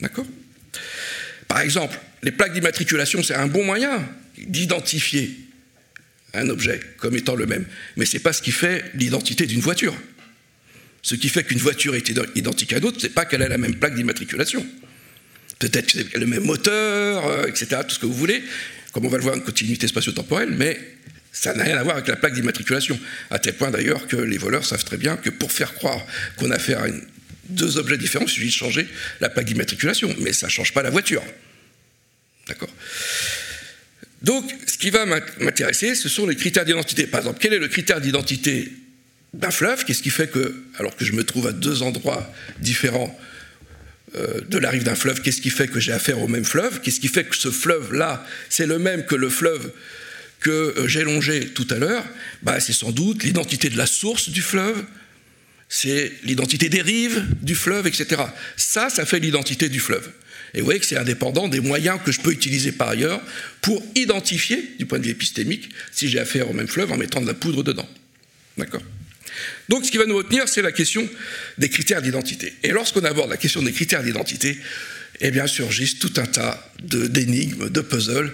[0.00, 0.26] D'accord?
[1.48, 4.08] Par exemple, les plaques d'immatriculation, c'est un bon moyen
[4.38, 5.36] d'identifier
[6.34, 9.60] un objet comme étant le même, mais ce n'est pas ce qui fait l'identité d'une
[9.60, 9.94] voiture.
[11.02, 13.48] Ce qui fait qu'une voiture est identique à une autre, ce n'est pas qu'elle a
[13.48, 14.64] la même plaque d'immatriculation.
[15.58, 18.42] Peut-être qu'elle a le même moteur, euh, etc., tout ce que vous voulez,
[18.92, 20.78] comme on va le voir, une continuité spatio-temporelle, mais
[21.32, 22.98] ça n'a rien à voir avec la plaque d'immatriculation.
[23.30, 26.00] À tel point d'ailleurs que les voleurs savent très bien que pour faire croire
[26.36, 26.86] qu'on a affaire à
[27.48, 28.86] deux objets différents, il suffit de changer
[29.20, 31.22] la plaque d'immatriculation, mais ça ne change pas la voiture.
[32.48, 32.72] D'accord
[34.22, 37.06] Donc, ce qui va m'intéresser, ce sont les critères d'identité.
[37.06, 38.72] Par exemple, quel est le critère d'identité
[39.34, 43.18] d'un fleuve Qu'est-ce qui fait que, alors que je me trouve à deux endroits différents
[44.14, 46.80] euh, de la rive d'un fleuve, qu'est-ce qui fait que j'ai affaire au même fleuve?
[46.82, 49.72] Qu'est-ce qui fait que ce fleuve-là, c'est le même que le fleuve
[50.40, 52.04] que euh, j'ai longé tout à l'heure,
[52.42, 54.84] bah, c'est sans doute l'identité de la source du fleuve,
[55.68, 58.22] c'est l'identité des rives du fleuve, etc.
[58.56, 60.10] Ça, ça fait l'identité du fleuve.
[60.54, 63.20] Et vous voyez que c'est indépendant des moyens que je peux utiliser par ailleurs
[63.62, 67.20] pour identifier, du point de vue épistémique, si j'ai affaire au même fleuve en mettant
[67.20, 67.88] de la poudre dedans.
[68.58, 68.82] D'accord
[69.68, 71.08] Donc ce qui va nous retenir, c'est la question
[71.56, 72.52] des critères d'identité.
[72.62, 74.58] Et lorsqu'on aborde la question des critères d'identité,
[75.20, 78.32] eh bien surgissent tout un tas d'énigmes, de puzzles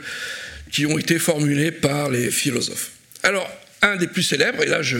[0.73, 2.91] qui ont été formulés par les philosophes.
[3.23, 3.49] Alors,
[3.83, 4.97] un des plus célèbres, et là je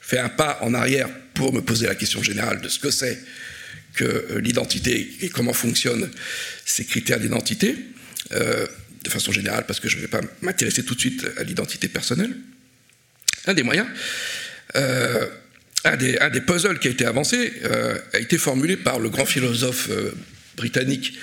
[0.00, 3.18] fais un pas en arrière pour me poser la question générale de ce que c'est
[3.94, 6.10] que euh, l'identité et comment fonctionnent
[6.64, 7.76] ces critères d'identité,
[8.32, 8.66] euh,
[9.04, 11.88] de façon générale, parce que je ne vais pas m'intéresser tout de suite à l'identité
[11.88, 12.34] personnelle.
[13.46, 13.88] Un des moyens,
[14.76, 15.26] euh,
[15.84, 17.52] un, des, un, des, puzzles qui a été avancé,
[18.12, 19.90] a été formulé par le grand philosophe
[20.56, 21.18] britannique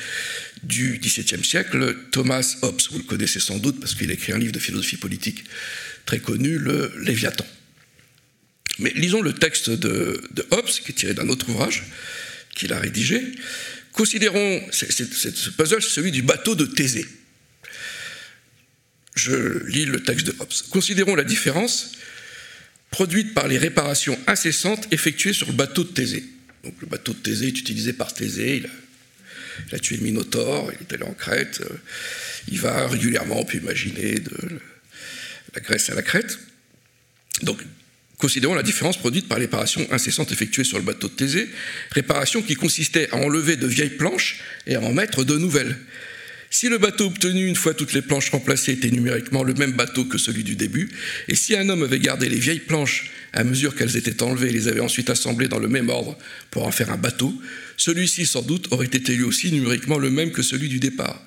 [0.63, 2.81] du XVIIe siècle, Thomas Hobbes.
[2.91, 5.45] Vous le connaissez sans doute parce qu'il a écrit un livre de philosophie politique
[6.05, 7.45] très connu, le Léviathan.
[8.79, 11.83] Mais lisons le texte de, Hobbes, qui est tiré d'un autre ouvrage
[12.59, 13.23] qu'il a rédigé.
[13.93, 17.07] Considérons, ce puzzle, celui du bateau de Thésée.
[19.15, 20.53] Je lis le texte de Hobbes.
[20.69, 21.93] Considérons la différence
[22.91, 26.23] produite par les réparations incessantes effectuées sur le bateau de Thésée.
[26.63, 28.63] Donc le bateau de Thésée est utilisé par Thésée,
[29.67, 31.73] il a tué le Minotaure, il est allé en Crète, euh,
[32.49, 34.59] il va régulièrement, on peut imaginer, de
[35.53, 36.39] la Grèce à la Crète.
[37.43, 37.59] Donc,
[38.19, 41.49] considérons la différence produite par les réparations incessantes effectuées sur le bateau de Thésée,
[41.91, 45.77] réparation qui consistait à enlever de vieilles planches et à en mettre de nouvelles.
[46.51, 50.05] Si le bateau obtenu une fois toutes les planches remplacées était numériquement le même bateau
[50.05, 50.89] que celui du début,
[51.27, 54.53] et si un homme avait gardé les vieilles planches à mesure qu'elles étaient enlevées et
[54.53, 56.17] les avait ensuite assemblées dans le même ordre
[56.51, 57.33] pour en faire un bateau,
[57.77, 61.23] celui-ci sans doute aurait été lui aussi numériquement le même que celui du départ,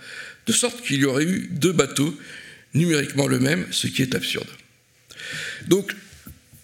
[0.46, 2.18] de sorte qu'il y aurait eu deux bateaux
[2.74, 4.48] numériquement le même, ce qui est absurde.
[5.68, 5.94] Donc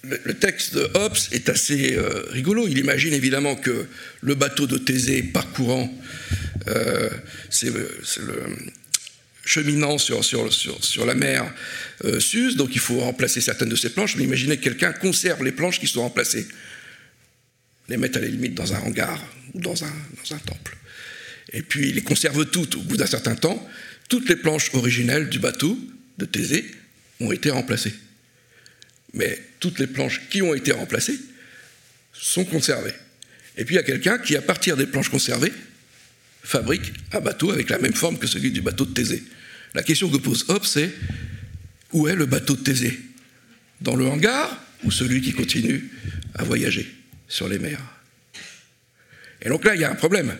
[0.04, 2.68] le texte de Hobbes est assez euh, rigolo.
[2.68, 3.87] Il imagine évidemment que
[4.20, 5.92] le bateau de Thésée parcourant,
[6.68, 7.11] euh,
[7.50, 7.90] c'est le,
[9.44, 11.52] cheminant sur, sur, sur, la mer
[12.04, 14.16] euh, s'use, donc il faut remplacer certaines de ces planches.
[14.16, 16.46] Mais imaginez que quelqu'un conserve les planches qui sont remplacées,
[17.88, 19.20] les mette à la limite dans un hangar
[19.54, 20.76] ou dans un, dans un temple.
[21.52, 22.76] Et puis il les conserve toutes.
[22.76, 23.66] Au bout d'un certain temps,
[24.08, 25.78] toutes les planches originelles du bateau
[26.18, 26.66] de Thésée
[27.20, 27.94] ont été remplacées
[29.14, 31.18] mais toutes les planches qui ont été remplacées
[32.12, 32.94] sont conservées.
[33.57, 35.53] Et puis il y a quelqu'un qui, à partir des planches conservées,
[36.42, 39.23] fabrique un bateau avec la même forme que celui du bateau de Thésée.
[39.75, 40.90] La question que pose Hobbes, c'est
[41.92, 42.99] où est le bateau de Thésée?
[43.81, 45.90] Dans le hangar ou celui qui continue
[46.35, 46.88] à voyager
[47.29, 47.81] sur les mers?
[49.42, 50.37] Et donc là, il y a un problème.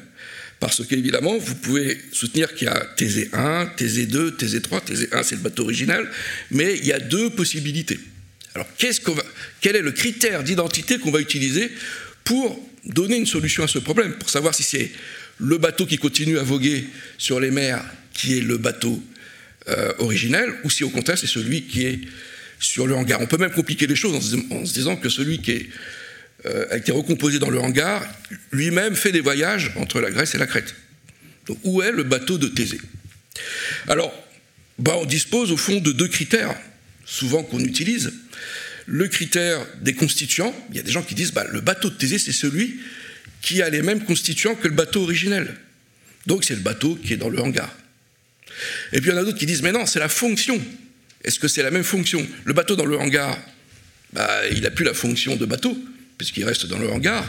[0.61, 4.81] Parce qu'évidemment, vous pouvez soutenir qu'il y a Thésée 1, Thésée 2, Thésée 3.
[4.81, 6.11] Thésée 1, c'est le bateau original.
[6.51, 8.01] Mais il y a deux possibilités.
[8.55, 8.67] Alors,
[9.61, 11.71] quel est le critère d'identité qu'on va utiliser
[12.25, 14.91] pour donner une solution à ce problème, pour savoir si c'est
[15.39, 16.85] le bateau qui continue à voguer
[17.17, 19.03] sur les mers qui est le bateau
[19.69, 22.01] euh, originel, ou si au contraire c'est celui qui est
[22.59, 23.21] sur le hangar.
[23.21, 24.21] On peut même compliquer les choses en
[24.65, 25.69] se, disant que celui qui
[26.47, 28.05] euh, a été recomposé dans le hangar,
[28.51, 30.75] lui-même fait des voyages entre la Grèce et la Crète.
[31.65, 32.81] Où est le bateau de Thésée?
[33.87, 34.13] Alors,
[34.79, 36.55] bah, on dispose au fond de deux critères,
[37.09, 38.13] souvent qu'on utilise.
[38.87, 41.95] Le critère des constituants, il y a des gens qui disent bah, le bateau de
[41.95, 42.81] Thésée, c'est celui
[43.41, 45.55] qui a les mêmes constituants que le bateau originel.
[46.27, 47.75] Donc c'est le bateau qui est dans le hangar.
[48.93, 50.61] Et puis il y en a d'autres qui disent mais non, c'est la fonction.
[51.25, 52.27] Est-ce que c'est la même fonction?
[52.45, 53.39] Le bateau dans le hangar,
[54.13, 55.77] bah, il n'a plus la fonction de bateau,
[56.17, 57.29] puisqu'il reste dans le hangar,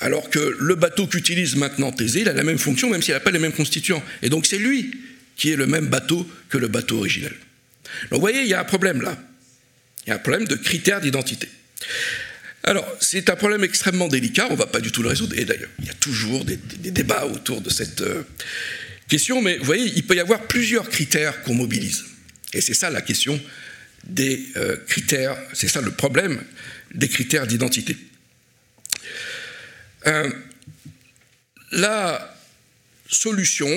[0.00, 3.20] alors que le bateau qu'utilise maintenant Thésée, il a la même fonction, même s'il n'a
[3.20, 4.02] pas les mêmes constituants.
[4.22, 4.92] Et donc c'est lui
[5.36, 7.34] qui est le même bateau que le bateau originel.
[8.10, 9.16] Donc vous voyez, il y a un problème là.
[10.06, 11.48] Il y a un problème de critères d'identité.
[12.62, 15.44] Alors, c'est un problème extrêmement délicat, on ne va pas du tout le résoudre, et
[15.44, 18.22] d'ailleurs, il y a toujours des, débats autour de cette euh,
[19.08, 22.04] question, mais vous voyez, il peut y avoir plusieurs critères qu'on mobilise.
[22.52, 23.40] Et c'est ça la question
[24.04, 26.42] des euh, critères, c'est ça le problème
[26.94, 27.96] des critères d'identité.
[30.06, 30.30] Euh,
[31.72, 32.36] la
[33.08, 33.68] solution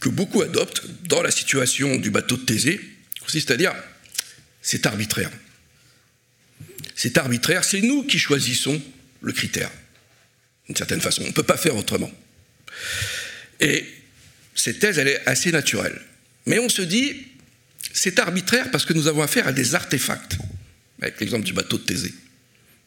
[0.00, 2.80] que beaucoup adoptent dans la situation du bateau de Thésée
[3.32, 3.72] consiste à dire
[4.60, 5.30] c'est arbitraire
[6.94, 8.80] c'est arbitraire, c'est nous qui choisissons
[9.22, 9.70] le critère,
[10.66, 11.22] d'une certaine façon.
[11.22, 12.10] On ne peut pas faire autrement.
[13.58, 13.84] Et
[14.54, 16.00] cette thèse, elle est assez naturelle.
[16.46, 17.26] Mais on se dit,
[17.92, 20.36] c'est arbitraire parce que nous avons affaire à des artefacts,
[21.00, 22.14] avec l'exemple du bateau de Thésée.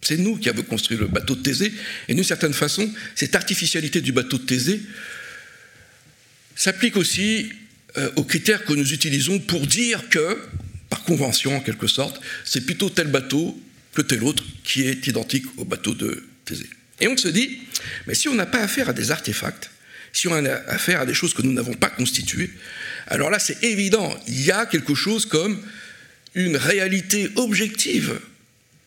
[0.02, 1.74] C'est nous qui avons construit le bateau de Thésée,
[2.08, 4.82] et d'une certaine façon, cette artificialité du bateau de Thésée
[6.56, 7.52] s'applique aussi
[7.98, 10.38] euh, aux critères que nous utilisons pour dire que,
[10.90, 13.60] par convention en quelque sorte, c'est plutôt tel bateau
[13.94, 16.70] que tel autre qui est identique au bateau de Thésée.
[17.02, 17.60] Et on se dit,
[18.08, 19.70] mais si on n'a pas affaire à des artefacts,
[20.14, 22.52] si on a affaire à des choses que nous n'avons pas constituées,
[23.08, 25.62] alors là c'est évident, il y a quelque chose comme
[26.36, 28.20] une réalité objective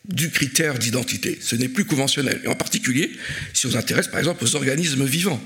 [0.05, 1.37] du critère d'identité.
[1.41, 2.41] Ce n'est plus conventionnel.
[2.43, 3.11] Et en particulier,
[3.53, 5.41] si on s'intéresse par exemple aux organismes vivants.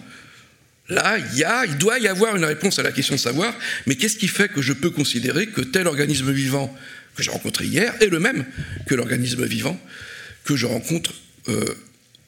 [0.89, 1.17] Là,
[1.67, 4.49] il, doit y avoir une réponse à la question de savoir, mais qu'est-ce qui fait
[4.49, 6.75] que je peux considérer que tel organisme vivant
[7.15, 8.45] que j'ai rencontré hier est le même
[8.87, 9.79] que l'organisme vivant
[10.43, 11.13] que je rencontre
[11.47, 11.73] euh,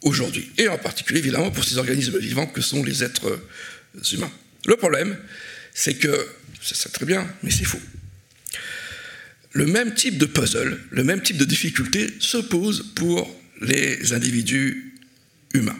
[0.03, 0.49] aujourd'hui?
[0.57, 4.31] Et en particulier, évidemment, pour ces organismes vivants que sont les êtres euh, humains.
[4.65, 5.17] Le problème,
[5.73, 6.27] c'est que,
[6.61, 7.81] c'est ça très bien, mais c'est faux.
[9.51, 14.93] Le même type de puzzle, le même type de difficulté se pose pour les individus
[15.53, 15.77] humains.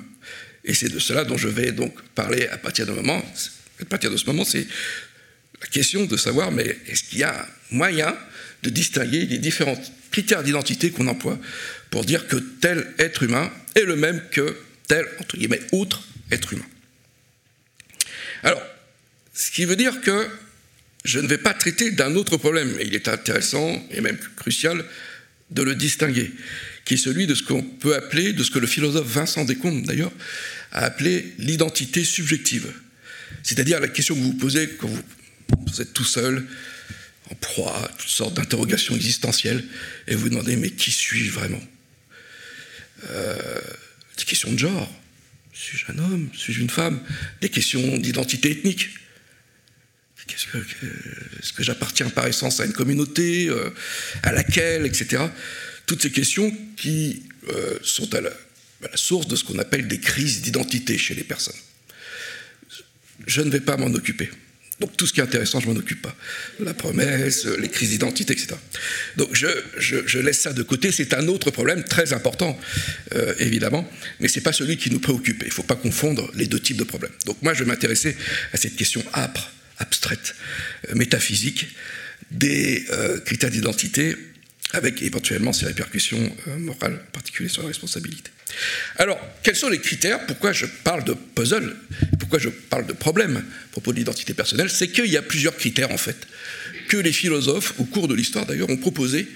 [0.65, 3.23] Et c'est de cela dont je vais donc parler à partir de, moment,
[3.80, 4.43] à partir de ce moment.
[4.43, 4.67] C'est
[5.62, 8.17] la question de savoir, mais est-ce qu'il y a moyen
[8.63, 9.80] de distinguer les différents
[10.12, 11.39] critères d'identité qu'on emploie
[11.91, 16.54] pour dire que tel être humain est le même que tel, entre guillemets, autre être
[16.54, 16.65] humain?
[18.43, 18.62] Alors,
[19.34, 20.28] ce qui veut dire que
[21.04, 24.84] je ne vais pas traiter d'un autre problème, mais il est intéressant et même crucial
[25.51, 26.32] de le distinguer,
[26.85, 29.85] qui est celui de ce qu'on peut appeler, de ce que le philosophe Vincent Descombes
[29.85, 30.11] d'ailleurs
[30.71, 32.71] a appelé l'identité subjective.
[33.43, 36.45] C'est-à-dire la question que vous vous posez quand vous êtes tout seul,
[37.31, 39.63] en proie à toutes sortes d'interrogations existentielles,
[40.07, 41.61] et vous demandez, mais qui suis-je vraiment?
[43.09, 43.61] Euh,
[44.17, 44.91] Des questions de genre.
[45.53, 46.29] Suis-je un homme?
[46.35, 47.01] Suis-je une femme?
[47.41, 48.89] Des questions d'identité ethnique.
[50.27, 53.69] Est-ce que, est que j'appartiens par essence à une communauté euh,
[54.23, 55.23] À laquelle Etc.
[55.85, 58.31] Toutes ces questions qui euh, sont à la,
[58.95, 61.55] source de ce qu'on appelle des crises d'identité chez les personnes.
[63.25, 64.29] Je ne vais pas m'en occuper.
[64.79, 66.15] Donc tout ce qui est intéressant, je m'en occupe pas.
[66.59, 68.55] La promesse, les crises d'identité, etc.
[69.15, 70.91] Donc je, laisse ça de côté.
[70.91, 72.59] C'est un autre problème très important,
[73.15, 75.43] euh, évidemment, mais ce n'est pas celui qui nous préoccupe.
[75.45, 77.13] Il faut pas confondre les deux types de problèmes.
[77.25, 78.17] Donc moi, je vais m'intéresser
[78.53, 80.35] à cette question âpre, abstraite,
[80.89, 81.67] euh, métaphysique
[82.31, 82.85] des
[83.23, 84.15] critères d'identité
[84.73, 88.32] avec éventuellement ses répercussions morales, en sur la responsabilité.
[88.97, 90.25] Alors, quels sont les critères?
[90.25, 91.75] Pourquoi je parle de puzzle?
[92.19, 93.38] Pourquoi je parle de problème?
[93.38, 96.28] À propos de l'identité personnelle C'est qu'il y a plusieurs critères, en fait,
[96.88, 99.28] que les philosophes, au cours de l'histoire d'ailleurs, ont proposés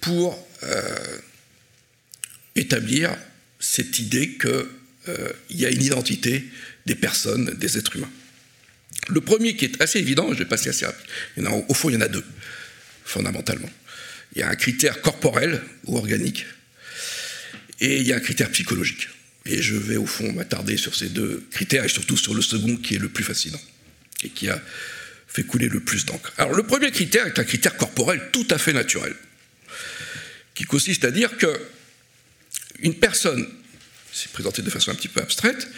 [0.00, 0.82] pour euh,
[2.56, 3.16] établir
[3.58, 4.50] cette idée qu'il
[5.08, 6.44] euh, y a une identité
[6.86, 8.10] des personnes, des êtres humains.
[9.08, 11.06] Le premier qui est assez évident, je vais passer assez rapide,
[11.68, 12.24] au fond il y en a deux,
[13.04, 13.68] fondamentalement.
[14.32, 16.46] Il y a un critère corporel ou organique,
[17.80, 19.08] et il y a un critère psychologique.
[19.46, 22.76] Et je vais au fond m'attarder sur ces deux critères, et surtout sur le second
[22.76, 23.60] qui est le plus fascinant,
[24.22, 24.60] et qui a
[25.28, 26.32] fait couler le plus d'encre.
[26.38, 29.14] Alors le premier critère est un critère corporel tout à fait naturel,
[30.54, 31.60] qui consiste à dire que
[32.80, 33.46] une personne,
[34.12, 35.68] c'est présenté de façon un petit peu abstraite,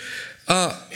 [0.47, 0.89] a,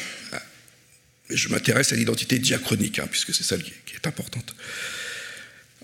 [1.29, 4.55] je m'intéresse à l'identité diachronique, hein, puisque c'est celle qui est importante,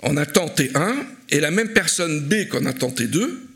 [0.02, 3.48] en a tenté 1 et la même personne B qu'en a tenté 2,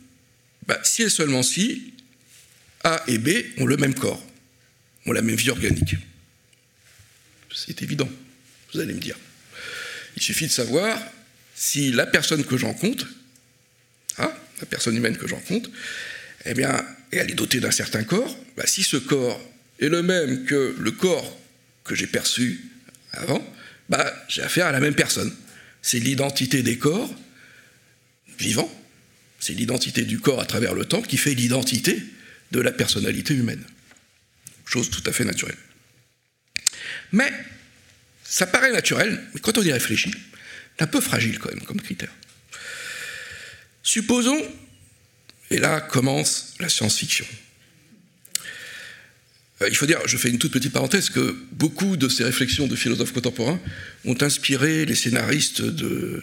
[0.67, 1.95] bah, si et seulement si
[2.85, 4.25] A et B ont le même corps,
[5.07, 5.97] ont la même vie organique.
[7.55, 8.09] C'est évident,
[8.73, 9.17] vous allez me dire.
[10.17, 10.99] Il suffit de savoir
[11.55, 13.07] si la personne que j'en compte,
[14.19, 15.71] hein, la personne humaine que j'en compte,
[16.47, 19.41] eh bien, elle est dotée d'un certain corps, bah, si ce corps
[19.79, 21.39] est le même que le corps
[21.85, 22.61] que j'ai perçu
[23.13, 23.45] avant,
[23.89, 25.35] bah, j'ai affaire à la même personne.
[25.83, 27.13] C'est l'identité des corps
[28.39, 28.73] vivants,
[29.39, 32.03] c'est l'identité du corps à travers le temps qui fait l'identité
[32.53, 33.65] de la personnalité humaine.
[34.67, 35.57] Chose tout à fait naturelle.
[37.13, 37.33] Mais
[38.25, 40.13] ça paraît naturel, mais quand on y réfléchit,
[40.77, 42.13] c'est un peu fragile quand même comme critère.
[43.83, 44.41] Supposons,
[45.51, 47.27] et là commence la science-fiction.
[49.63, 52.67] Euh, il faut dire, je fais une toute petite parenthèse, que beaucoup de ces réflexions
[52.67, 53.61] de philosophes contemporains
[54.05, 56.23] ont inspiré les scénaristes de,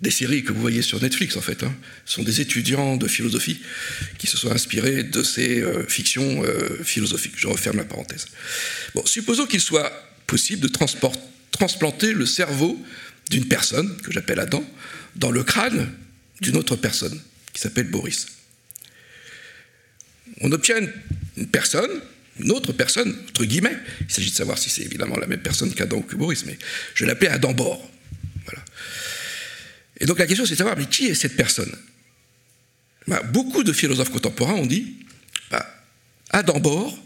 [0.00, 1.62] des séries que vous voyez sur Netflix, en fait.
[1.62, 1.74] Hein.
[2.04, 3.60] Ce sont des étudiants de philosophie
[4.18, 7.34] qui se sont inspirés de ces euh, fictions euh, philosophiques.
[7.36, 8.26] Je referme la parenthèse.
[8.94, 9.92] Bon, supposons qu'il soit
[10.26, 10.72] possible de
[11.50, 12.82] transplanter le cerveau
[13.30, 14.64] d'une personne, que j'appelle Adam,
[15.14, 15.90] dans le crâne
[16.40, 17.18] d'une autre personne,
[17.52, 18.26] qui s'appelle Boris.
[20.42, 20.76] On obtient
[21.36, 21.90] une personne
[22.38, 25.72] une autre personne, entre guillemets, il s'agit de savoir si c'est évidemment la même personne
[25.74, 26.58] qu'Adam ou que Boris, mais
[26.94, 27.90] je l'appelais Adam Bord.
[28.44, 28.64] Voilà.
[29.98, 31.74] Et donc la question c'est de savoir, mais qui est cette personne?
[33.06, 34.96] Bah, Beaucoup de philosophes contemporains ont dit,
[35.50, 35.66] bah,
[36.30, 36.98] Adam Bord,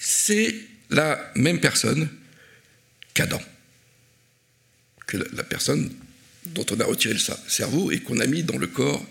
[0.00, 0.54] c'est
[0.90, 2.08] la même personne
[3.14, 3.42] qu'Adam,
[5.06, 5.92] que la personne
[6.46, 9.04] dont on a retiré le cerveau et qu'on a mis dans le corps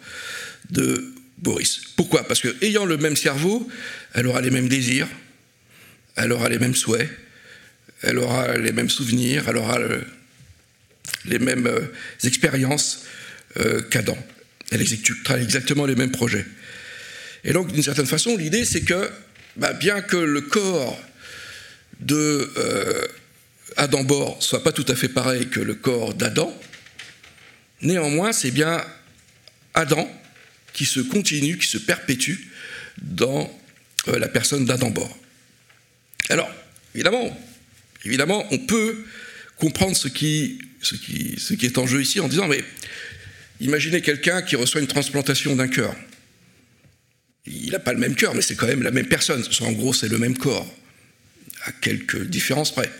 [0.69, 1.81] de Boris.
[1.95, 2.27] Pourquoi?
[2.27, 3.67] Parce que ayant le même cerveau,
[4.13, 5.07] elle aura les mêmes désirs,
[6.15, 7.09] elle aura les mêmes souhaits,
[8.01, 9.79] elle aura les mêmes souvenirs, elle aura
[11.25, 11.81] les mêmes euh,
[12.23, 13.05] expériences
[13.57, 14.17] euh, qu'Adam.
[14.71, 16.45] Elle exécutera exactement les mêmes projets.
[17.43, 19.09] Et donc, d'une certaine façon, l'idée, c'est que,
[19.55, 20.99] bah, bien que le corps
[21.99, 23.07] de euh,
[23.77, 24.05] Adam
[24.39, 26.53] soit pas tout à fait pareil que le corps d'Adam,
[27.81, 28.83] néanmoins, c'est bien
[29.73, 30.09] Adam
[30.77, 32.35] qui se continue, qui se perpétue
[33.01, 33.51] dans
[34.09, 35.17] euh, la personne d'Adam Bord.
[36.29, 36.49] Alors,
[36.93, 37.35] évidemment,
[38.05, 39.03] évidemment, on peut
[39.55, 42.63] comprendre ce qui, ce, qui, ce qui est en jeu ici en disant, mais
[43.59, 45.95] imaginez quelqu'un qui reçoit une transplantation d'un cœur.
[47.47, 49.43] Il n'a pas le même cœur, mais c'est quand même la même personne.
[49.61, 50.71] En gros, c'est le même corps,
[51.65, 52.91] à quelques différences près.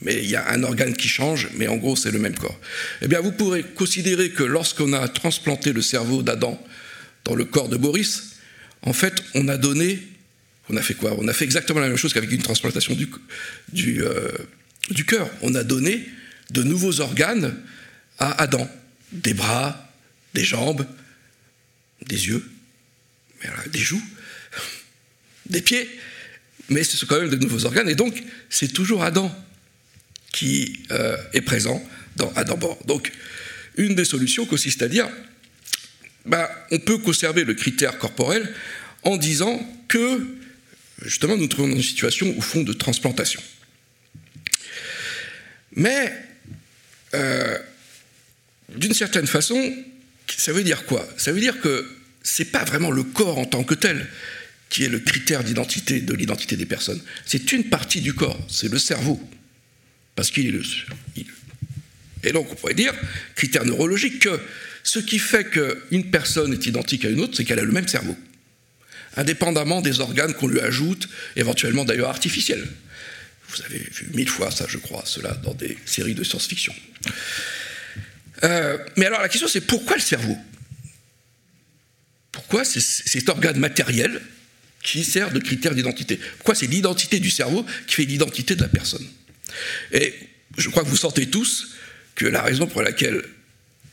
[0.00, 2.58] Mais il y a un organe qui change, mais en gros, c'est le même corps.
[3.02, 6.58] Eh bien, vous pourrez considérer que lorsqu'on a transplanté le cerveau d'Adam
[7.24, 8.34] dans le corps de Boris,
[8.82, 10.02] en fait, on a donné,
[10.68, 11.16] on a fait quoi?
[11.18, 14.32] On a fait exactement la même chose qu'avec une transplantation euh,
[14.90, 15.30] du cœur.
[15.42, 16.06] On a donné
[16.50, 17.56] de nouveaux organes
[18.18, 18.68] à Adam.
[19.12, 19.92] Des bras,
[20.34, 20.86] des jambes,
[22.06, 22.44] des yeux,
[23.70, 24.02] des joues,
[25.46, 25.88] des pieds.
[26.68, 27.88] Mais ce sont quand même de nouveaux organes.
[27.88, 29.34] Et donc, c'est toujours Adam
[30.32, 31.82] qui euh, est présent
[32.16, 33.12] dans Adam Donc,
[33.76, 35.08] une des solutions consiste à dire
[36.24, 38.52] bah, on peut conserver le critère corporel
[39.02, 40.26] en disant que,
[41.02, 43.42] justement, nous trouvons dans une situation, au fond, de transplantation.
[45.76, 46.12] Mais,
[47.14, 47.58] euh,
[48.76, 49.74] d'une certaine façon,
[50.26, 51.06] ça veut dire quoi?
[51.16, 51.86] Ça veut dire que
[52.22, 54.08] c'est pas vraiment le corps en tant que tel
[54.70, 57.00] qui est le critère d'identité de l'identité des personnes.
[57.26, 59.20] C'est une partie du corps, c'est le cerveau,
[60.16, 60.62] parce qu'il est le.
[62.24, 62.94] et donc, on pourrait dire,
[63.36, 64.40] critère neurologique, que
[64.84, 67.88] ce qui fait qu'une personne est identique à une autre, c'est qu'elle a le même
[67.88, 68.16] cerveau,
[69.16, 72.68] indépendamment des organes qu'on lui ajoute, éventuellement d'ailleurs artificiels.
[73.48, 76.74] Vous avez vu mille fois ça, je crois, cela dans des séries de science-fiction.
[78.42, 80.36] Euh, mais alors la question c'est pourquoi le cerveau?
[82.30, 84.20] Pourquoi c'est cet organe matériel
[84.82, 86.20] qui sert de critère d'identité?
[86.38, 89.06] Pourquoi c'est l'identité du cerveau qui fait l'identité de la personne?
[89.92, 90.12] Et
[90.58, 91.68] je crois que vous sentez tous
[92.16, 93.22] que la raison pour laquelle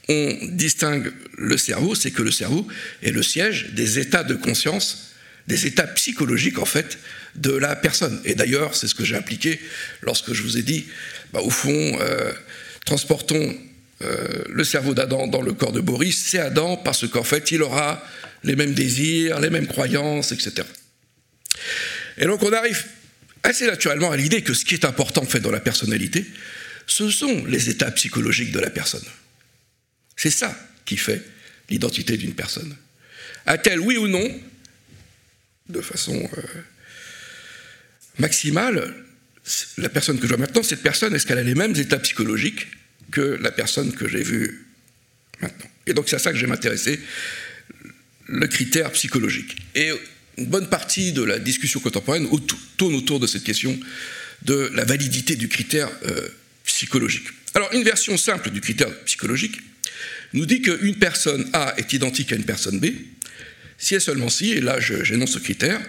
[0.10, 2.68] on distingue le cerveau, c'est que le cerveau
[3.04, 5.12] est le siège des états de conscience
[5.48, 6.98] des états psychologiques en fait
[7.36, 8.22] de la personne.
[8.26, 9.60] Et d'ailleurs, c'est ce que j'ai impliqué
[10.02, 10.86] lorsque je vous ai dit,
[11.34, 12.32] bah, au fond, euh,
[12.86, 13.56] transportons
[14.02, 17.62] euh, le cerveau d'Adam dans le corps de Boris, c'est Adam parce qu'en fait, il
[17.62, 18.04] aura
[18.44, 20.64] les mêmes désirs, les mêmes croyances, etc.
[22.18, 22.84] Et donc on arrive
[23.44, 26.26] assez naturellement à l'idée que ce qui est important en fait dans la personnalité,
[26.88, 29.04] ce sont les états psychologiques de la personne.
[30.22, 30.56] C'est ça
[30.86, 31.20] qui fait
[31.72, 32.76] l'identité d'une personne.
[33.48, 34.40] A-t-elle, oui ou non,
[35.68, 36.42] de façon euh,
[38.20, 38.94] maximale,
[39.80, 42.68] la personne que je vois maintenant, cette personne, est-ce qu'elle a les mêmes états psychologiques
[43.10, 44.68] que la personne que j'ai vue
[45.42, 45.72] maintenant?
[45.88, 47.00] Et donc c'est à ça que je vais m'intéresser,
[48.28, 49.58] le critère psychologique.
[49.74, 49.90] Et
[50.38, 52.30] une bonne partie de la discussion contemporaine
[52.78, 53.80] tourne autour de cette question
[54.44, 56.30] de la validité du critère euh,
[56.66, 57.26] psychologique.
[57.56, 59.60] Alors une version simple du critère psychologique
[60.34, 62.88] nous dit qu'une personne A est identique à une personne B,
[63.78, 65.82] si et seulement si, et là j'énonce ce critère,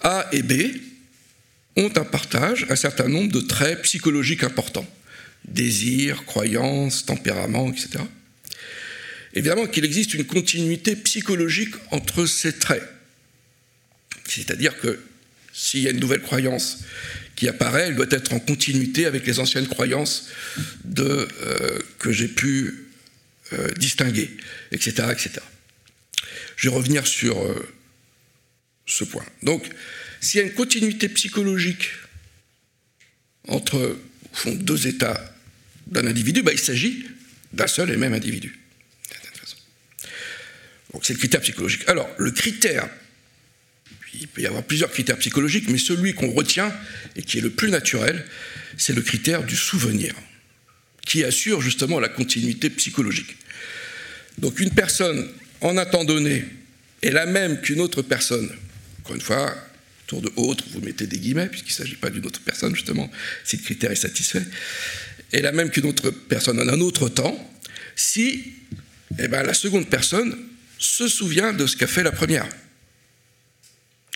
[0.00, 0.52] A et B
[1.76, 4.88] ont un partage, un certain nombre de traits psychologiques importants,
[5.46, 8.04] désirs, croyances, tempérament, etc.
[9.34, 12.82] Évidemment qu'il existe une continuité psychologique entre ces traits.
[14.26, 14.98] C'est-à-dire que
[15.52, 16.80] s'il y a une nouvelle croyance
[17.36, 20.28] qui apparaît, elle doit être en continuité avec les anciennes croyances
[20.98, 21.26] euh,
[21.98, 22.87] que j'ai pu
[23.52, 24.30] euh, distinguer,
[24.72, 25.40] etc., etc.
[26.56, 27.68] Je vais revenir sur euh,
[28.86, 29.24] ce point.
[29.42, 29.68] Donc,
[30.20, 31.90] s'il y a une continuité psychologique
[33.46, 33.98] entre
[34.46, 35.34] deux états
[35.86, 37.06] d'un individu, bah, il s'agit
[37.52, 38.58] d'un seul et même individu.
[40.92, 41.84] Donc c'est le critère psychologique.
[41.86, 42.88] Alors, le critère,
[44.14, 46.74] il peut y avoir plusieurs critères psychologiques, mais celui qu'on retient
[47.16, 48.24] et qui est le plus naturel,
[48.76, 50.14] c'est le critère du souvenir,
[51.08, 53.38] qui assure justement la continuité psychologique.
[54.36, 55.26] Donc une personne
[55.62, 56.44] en un temps donné
[57.02, 58.50] est la même qu'une autre personne.
[59.00, 59.56] Encore une fois,
[60.04, 63.10] autour de autre, vous mettez des guillemets, puisqu'il ne s'agit pas d'une autre personne, justement,
[63.42, 64.42] si le critère est satisfait,
[65.32, 67.52] est la même qu'une autre personne en un autre temps,
[67.96, 68.52] si
[69.18, 70.36] eh ben, la seconde personne
[70.78, 72.46] se souvient de ce qu'a fait la première.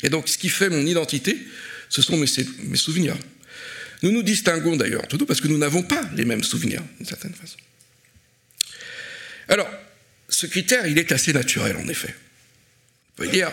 [0.02, 1.38] Et donc, ce qui fait mon identité,
[1.88, 2.26] ce sont mes,
[2.64, 3.16] mes souvenirs.
[4.02, 7.34] Nous nous distinguons d'ailleurs, tout parce que nous n'avons pas les mêmes souvenirs, d'une certaine
[7.34, 7.58] façon.
[9.48, 9.68] Alors,
[10.28, 12.08] ce critère, il est assez naturel, en effet.
[12.08, 13.52] Vous pouvez dire,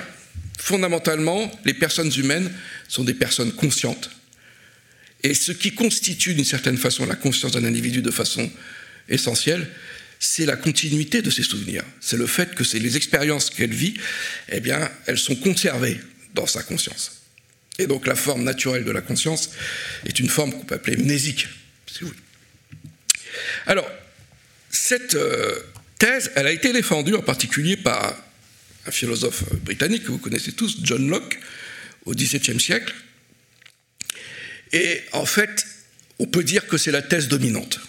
[0.58, 2.52] fondamentalement, les personnes humaines
[2.88, 4.10] sont des personnes conscientes.
[5.24, 8.50] Et ce qui constitue d'une certaine façon la conscience d'un individu de façon
[9.10, 9.70] essentielle,
[10.20, 11.84] c'est la continuité de ses souvenirs.
[12.00, 13.96] C'est le fait que les expériences qu'elle vit,
[14.50, 16.00] eh bien, elles sont conservées
[16.34, 17.19] dans sa conscience.
[17.80, 19.52] Et donc la forme naturelle de la conscience
[20.06, 21.48] est une forme qu'on peut appeler mnésique,
[21.88, 22.20] si vous voulez.
[23.66, 23.90] Alors,
[24.70, 25.60] cette euh,
[25.98, 28.16] thèse, elle a été défendue en particulier par
[28.86, 31.40] un philosophe britannique que vous connaissez tous, John Locke,
[32.06, 32.94] au XVIIe siècle.
[34.74, 35.66] Et en fait,
[36.20, 37.80] on peut dire que c'est la thèse dominante.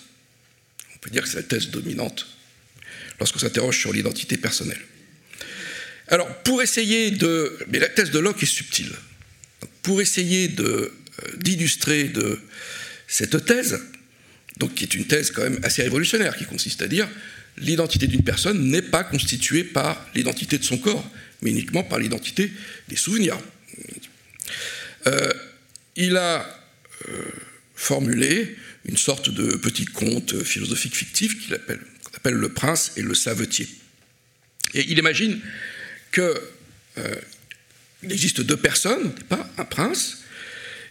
[0.95, 2.27] On peut dire que c'est la thèse dominante
[3.19, 4.81] lorsqu'on s'interroge sur l'identité personnelle.
[6.09, 7.59] Alors, pour essayer de...
[7.69, 8.93] Mais la thèse de Locke est subtile.
[9.83, 10.91] Pour essayer euh,
[11.39, 12.13] d'illustrer
[13.07, 13.81] cette thèse,
[14.59, 17.09] donc qui est une thèse quand même assez révolutionnaire, qui consiste à dire
[17.57, 21.09] l'identité d'une personne n'est pas constituée par l'identité de son corps,
[21.43, 22.53] mais uniquement par l'identité
[22.89, 23.39] des souvenirs.
[25.07, 25.33] Euh,
[25.97, 26.47] il a
[27.09, 27.23] euh,
[27.75, 33.69] formulé une sorte de petit conte philosophique fictif qu'il appelle, Le Prince et le Savetier.
[34.75, 35.41] Et il imagine
[36.19, 36.35] euh,
[38.03, 40.19] existe deux personnes, pas un prince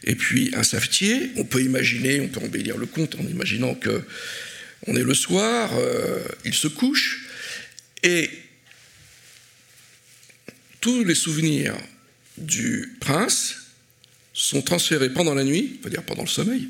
[0.03, 1.31] et puis un savetier.
[1.35, 4.03] On peut imaginer, on peut embellir le conte en imaginant que
[4.87, 7.27] on est le soir, euh, il se couche,
[8.01, 8.29] et
[10.79, 11.75] tous les souvenirs
[12.37, 13.55] du prince
[14.33, 16.69] sont transférés pendant la nuit, on va dire pendant le sommeil,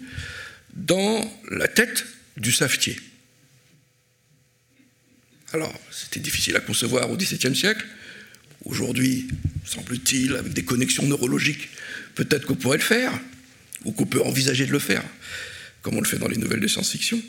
[0.73, 2.05] dans la tête
[2.37, 2.99] du savetier.
[5.53, 7.85] Alors, c'était difficile à concevoir au XVIIe siècle.
[8.65, 9.27] Aujourd'hui,
[9.65, 11.69] semble-t-il, avec des connexions neurologiques,
[12.15, 13.17] peut-être qu'on pourrait le faire,
[13.85, 15.03] ou qu'on peut envisager de le faire,
[15.81, 17.21] comme on le fait dans les nouvelles de science-fiction.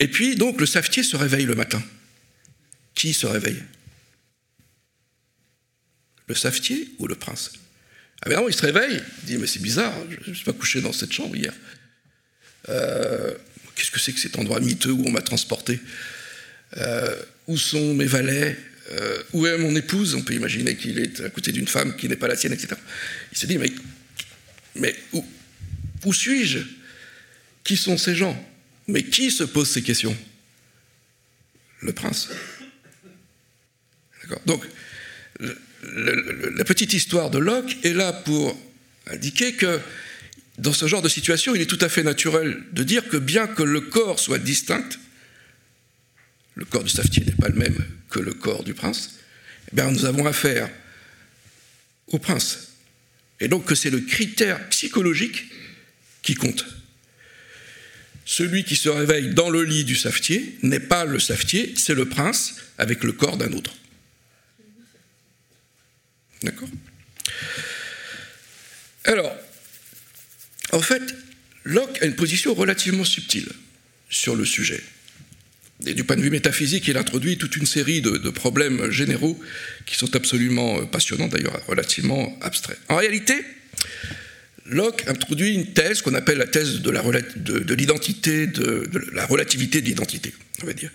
[0.00, 1.82] Et puis, donc, le savetier se réveille le matin.
[2.94, 3.62] Qui se réveille?
[6.26, 7.52] Le savetier ou le prince?
[8.22, 9.92] Ah ben non, il se réveille, il dit, mais c'est bizarre,
[10.24, 11.52] je ne suis pas couché dans cette chambre hier.
[12.70, 13.34] Euh,
[13.74, 15.78] qu'est-ce que c'est que cet endroit miteux où on m'a transporté?
[16.78, 17.14] Euh,
[17.46, 18.56] Où sont mes valets?
[18.92, 20.14] Euh, Où est mon épouse?
[20.14, 22.74] On peut imaginer qu'il est à côté d'une femme qui n'est pas la sienne, etc.
[23.32, 23.72] Il se dit, mais,
[24.76, 26.58] mais où, suis-je?
[27.62, 28.36] Qui sont ces gens?
[28.88, 30.16] Mais qui se pose ces questions?
[31.80, 32.28] Le prince.
[34.46, 34.64] Donc,
[35.82, 38.58] la petite histoire de Locke est là pour
[39.06, 39.80] indiquer que
[40.58, 43.46] dans ce genre de situation, il est tout à fait naturel de dire que bien
[43.46, 44.98] que le corps soit distinct,
[46.54, 47.84] le corps du savetier n'est pas le même
[48.14, 49.16] que le corps du prince,
[49.72, 50.70] eh bien nous avons affaire
[52.06, 52.68] au prince.
[53.40, 55.46] Et donc que c'est le critère psychologique
[56.22, 56.64] qui compte.
[58.24, 62.08] Celui qui se réveille dans le lit du savetier n'est pas le savetier, c'est le
[62.08, 63.74] prince avec le corps d'un autre.
[66.42, 66.68] D'accord?
[69.04, 69.36] Alors,
[70.72, 71.02] en fait,
[71.64, 73.48] Locke a une position relativement subtile
[74.08, 74.82] sur le sujet.
[75.86, 79.38] Et du point de vue métaphysique, il introduit toute une série de, problèmes généraux
[79.86, 82.78] qui sont absolument euh, passionnants, d'ailleurs relativement abstraits.
[82.88, 83.34] En réalité,
[84.66, 90.32] Locke introduit une thèse qu'on appelle la thèse de l'identité, de, la relativité de l'identité.
[90.62, 90.90] Il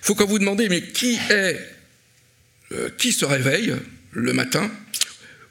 [0.00, 1.58] faut quand vous demandez, mais qui est,
[2.72, 3.74] euh, qui se réveille
[4.12, 4.70] le matin?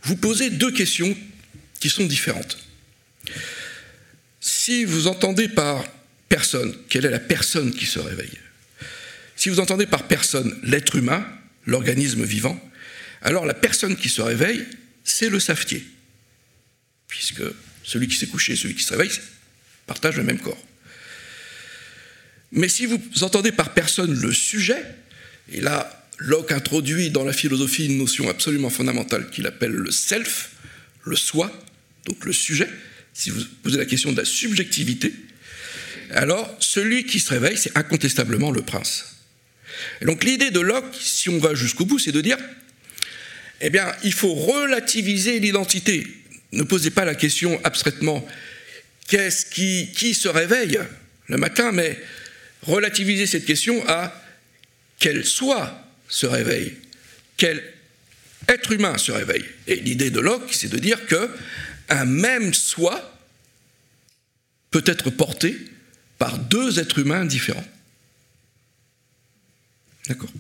[0.04, 1.16] Vous posez deux questions
[1.80, 2.58] qui sont différentes.
[4.40, 5.86] Si vous entendez par
[6.30, 8.38] personne, quelle est la personne qui se réveille?
[9.40, 11.26] Si vous entendez par personne l'être humain,
[11.66, 12.62] l'organisme vivant,
[13.22, 14.66] alors la personne qui se réveille,
[15.06, 15.88] c'est le savetier,
[17.08, 17.44] puisque
[17.82, 19.18] celui qui s'est couché et celui qui se réveille
[19.88, 20.62] partagent le même corps.
[22.52, 24.84] Mais si vous entendez par personne le sujet,
[25.54, 30.50] et là, Locke introduit dans la philosophie une notion absolument fondamentale qu'il appelle le self,
[31.06, 31.50] le soi,
[32.08, 32.70] donc le sujet,
[33.14, 35.14] si vous posez la question de la subjectivité,
[36.10, 39.19] alors celui qui se réveille, c'est incontestablement le prince.
[40.02, 42.38] Donc l'idée de Locke, si on va jusqu'au bout, c'est de dire,
[43.62, 46.08] eh bien, il faut relativiser l'identité.
[46.52, 48.26] Ne posez pas la question abstraitement,
[49.08, 50.80] qu'est-ce qui, qui se réveille
[51.28, 52.00] le matin, mais
[52.64, 54.14] relativiser cette question à
[55.00, 56.74] quel soi se réveille,
[57.38, 57.64] quel
[58.48, 59.46] être humain se réveille?
[59.68, 61.30] Et l'idée de Locke, c'est de dire que
[61.90, 63.18] un même soi
[64.72, 65.58] peut être porté
[66.18, 67.66] par deux êtres humains différents.
[70.10, 70.32] D'accord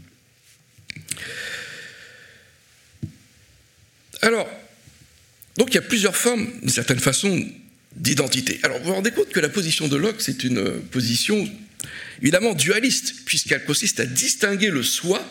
[4.21, 4.49] Alors,
[5.57, 7.47] donc il y a plusieurs formes, d'une certaine façon,
[7.95, 8.59] d'identité.
[8.63, 11.49] Alors vous vous rendez compte que la position de Locke, c'est une position
[12.21, 15.23] évidemment dualiste, puisqu'elle consiste à distinguer le soi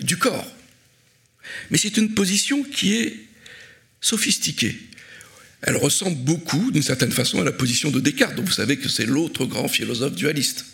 [0.00, 0.50] du corps.
[1.70, 3.16] Mais c'est une position qui est
[4.00, 4.76] sophistiquée.
[5.62, 8.88] Elle ressemble beaucoup, d'une certaine façon, à la position de Descartes, dont vous savez que
[8.88, 10.66] c'est l'autre grand philosophe dualiste.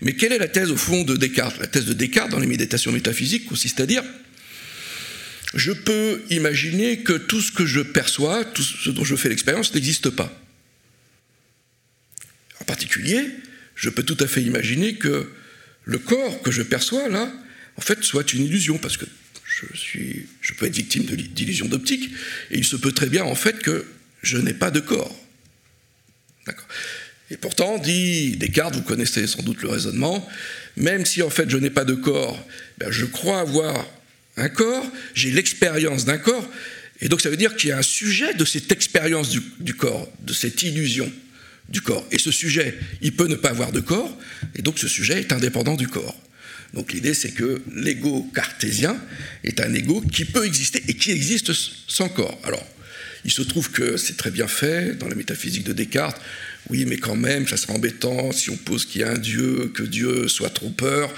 [0.00, 1.58] Mais quelle est la thèse au fond de Descartes?
[1.58, 4.02] La thèse de Descartes dans les méditations métaphysiques consiste à dire
[5.54, 9.74] je peux imaginer que tout ce que je perçois, tout ce dont je fais l'expérience
[9.74, 10.32] n'existe pas.
[12.60, 13.28] En particulier,
[13.74, 15.30] je peux tout à fait imaginer que
[15.84, 17.30] le corps que je perçois là,
[17.76, 19.04] en fait, soit une illusion, parce que
[19.44, 22.10] je, peux être victime d'illusions d'optique,
[22.50, 23.86] et il se peut très bien en fait que
[24.22, 25.14] je n'ai pas de corps.
[26.46, 26.66] D'accord.
[27.32, 30.28] Et pourtant, dit Descartes, vous connaissez sans doute le raisonnement,
[30.76, 32.38] même si en fait je n'ai pas de corps,
[32.76, 33.86] ben je crois avoir
[34.36, 36.46] un corps, j'ai l'expérience d'un corps,
[37.00, 39.72] et donc ça veut dire qu'il y a un sujet de cette expérience du, du,
[39.72, 41.10] corps, de cette illusion
[41.70, 42.06] du corps.
[42.10, 44.14] Et ce sujet, il peut ne pas avoir de corps,
[44.54, 46.20] et donc ce sujet est indépendant du corps.
[46.74, 48.94] Donc l'idée, c'est que l'ego cartésien
[49.42, 51.52] est un ego qui peut exister et qui existe
[51.88, 52.38] sans corps.
[52.44, 52.66] Alors,
[53.24, 56.20] il se trouve que c'est très bien fait dans la métaphysique de Descartes.
[56.70, 59.70] Oui, mais quand même, ça serait embêtant si on pose qu'il y a un Dieu,
[59.74, 61.12] que Dieu soit trompeur.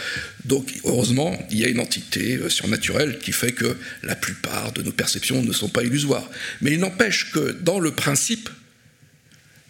[0.44, 4.82] Donc, heureusement, il y a une entité euh, surnaturelle qui fait que la plupart de
[4.82, 6.28] nos perceptions ne sont pas illusoires.
[6.60, 8.48] Mais il n'empêche que dans le principe,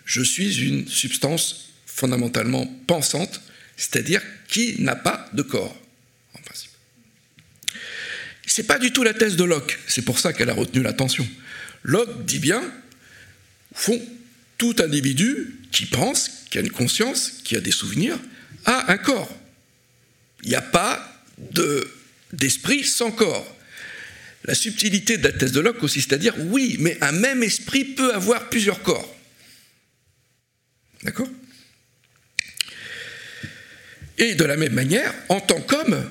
[0.04, 3.40] je suis une substance fondamentalement pensante
[3.76, 5.76] c'est-à-dire qui n'a pas de corps,
[6.34, 6.70] en principe.
[8.46, 10.82] Ce n'est pas du tout la thèse de Locke, c'est pour ça qu'elle a retenu
[10.82, 11.26] l'attention.
[11.82, 14.00] Locke dit bien, au fond,
[14.58, 18.16] tout individu qui pense, qui a une conscience, qui a des souvenirs,
[18.64, 19.28] a un corps.
[20.44, 21.20] Il n'y a pas
[22.32, 23.44] d'esprit sans corps.
[24.44, 27.84] La subtilité de la thèse de Locke consiste à dire oui, mais un même esprit
[27.84, 29.12] peut avoir plusieurs corps.
[31.02, 31.28] D'accord?
[34.16, 36.08] Et de la même manière, en tant qu'homme,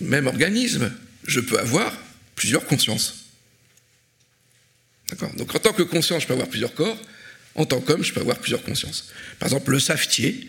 [0.00, 0.90] même organisme,
[1.26, 1.94] je peux avoir
[2.34, 3.26] plusieurs consciences.
[5.10, 5.34] D'accord?
[5.34, 6.98] Donc en tant que conscience, je peux avoir plusieurs corps.
[7.54, 9.12] En tant qu'homme, je peux avoir plusieurs consciences.
[9.38, 10.48] Par exemple, le savetier,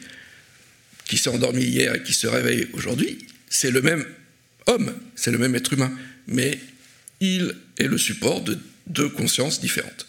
[1.05, 4.05] qui s'est endormi hier et qui se réveille aujourd'hui, c'est le même
[4.67, 5.95] homme, c'est le même être humain,
[6.27, 6.59] mais
[7.19, 10.07] il est le support de deux consciences différentes.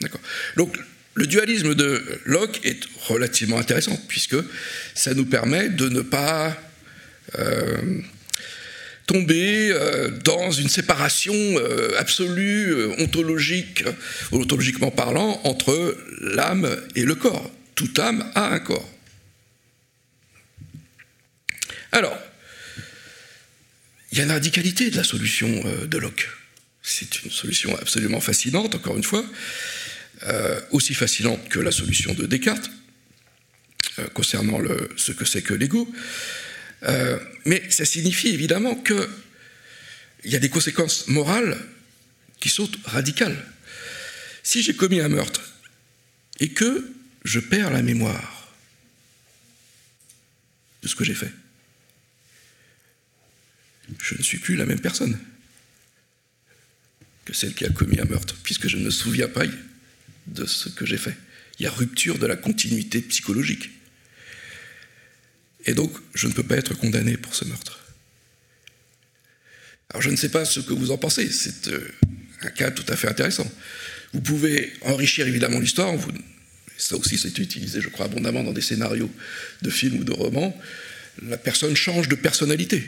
[0.00, 0.20] D'accord
[0.56, 0.78] Donc
[1.14, 4.36] le dualisme de Locke est relativement intéressant, puisque
[4.94, 6.56] ça nous permet de ne pas
[7.38, 8.00] euh,
[9.10, 13.82] tomber euh, dans une séparation euh, absolue, euh, ontologique,
[14.30, 17.50] ontologiquement parlant, entre l'âme et le corps.
[17.74, 18.88] Toute âme a un corps.
[21.90, 22.16] Alors,
[24.12, 25.48] il y a une radicalité de la solution
[25.88, 26.28] de Locke.
[26.80, 29.24] C'est une solution absolument fascinante, encore une fois,
[30.70, 32.70] aussi fascinante que la solution de Descartes,
[34.14, 34.58] concernant
[34.96, 35.88] ce que c'est que l'ego.
[36.84, 39.06] Euh, mais ça signifie évidemment qu'il
[40.24, 41.58] y a des conséquences morales
[42.40, 43.44] qui sont radicales.
[44.42, 45.42] Si j'ai commis un meurtre
[46.38, 46.90] et que
[47.24, 48.54] je perds la mémoire
[50.82, 51.32] de ce que j'ai fait,
[54.00, 55.18] je ne suis plus la même personne
[57.24, 59.44] que celle qui a commis un meurtre, puisque je ne me souviens pas
[60.26, 61.16] de ce que j'ai fait.
[61.58, 63.70] Il y a rupture de la continuité psychologique.
[65.66, 67.80] Et donc, je ne peux pas être condamné pour ce meurtre.
[69.90, 71.30] Alors, je ne sais pas ce que vous en pensez.
[71.30, 71.92] C'est euh,
[72.42, 73.50] un cas tout à fait intéressant.
[74.12, 75.94] Vous pouvez enrichir évidemment l'histoire.
[76.78, 79.10] Ça aussi, c'est utilisé, je crois, abondamment dans des scénarios
[79.62, 80.56] de films ou de romans.
[81.22, 82.84] La personne change de personnalité.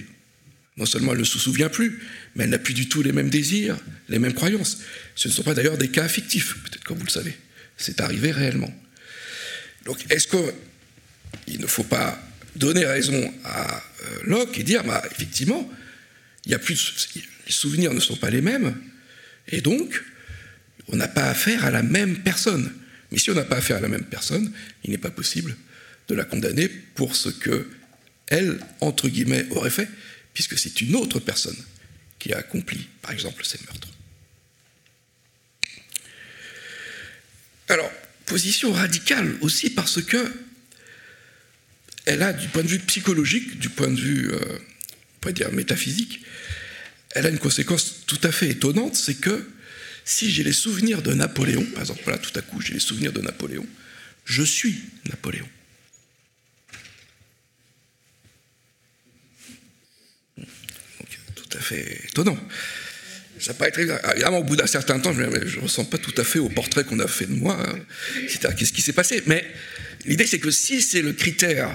[0.76, 2.00] Non seulement elle ne se souvient plus,
[2.34, 3.76] mais elle n'a plus du tout les mêmes désirs,
[4.08, 4.78] les mêmes croyances.
[5.14, 7.36] Ce ne sont pas d'ailleurs des cas fictifs, peut-être comme vous le savez.
[7.76, 8.72] C'est arrivé réellement.
[9.84, 12.18] Donc, est-ce qu'il ne faut pas
[12.56, 15.70] donner raison à euh, Locke et dire, bah, effectivement,
[16.46, 17.08] y a plus
[17.46, 18.74] les souvenirs ne sont pas les mêmes,
[19.48, 20.02] et donc,
[20.88, 22.72] on n'a pas affaire à la même personne.
[23.10, 24.52] Mais si on n'a pas affaire à la même personne,
[24.84, 25.56] il n'est pas possible
[26.08, 27.68] de la condamner pour ce que
[28.28, 29.88] elle, entre guillemets, aurait fait,
[30.32, 31.56] puisque c'est une autre personne
[32.18, 33.88] qui a accompli, par exemple, ces meurtres.
[37.68, 37.90] Alors,
[38.26, 40.32] position radicale aussi parce que
[42.06, 45.52] elle a, du point de vue psychologique, du point de vue, euh, on pourrait dire
[45.52, 46.20] métaphysique,
[47.10, 49.48] elle a une conséquence tout à fait étonnante, c'est que
[50.04, 53.12] si j'ai les souvenirs de Napoléon, par exemple, là tout à coup j'ai les souvenirs
[53.12, 53.66] de Napoléon,
[54.24, 55.48] je suis Napoléon.
[61.52, 62.38] tout à fait étonnant.
[63.38, 66.24] Ça paraît très Évidemment, au bout d'un certain temps, je ne ressens pas tout à
[66.24, 67.58] fait au portrait qu'on a fait de moi.
[67.60, 67.78] Hein.
[68.28, 69.22] C'est-à-dire, qu'est-ce qui s'est passé?
[69.26, 69.44] Mais
[70.04, 71.70] l'idée, c'est que si c'est le critère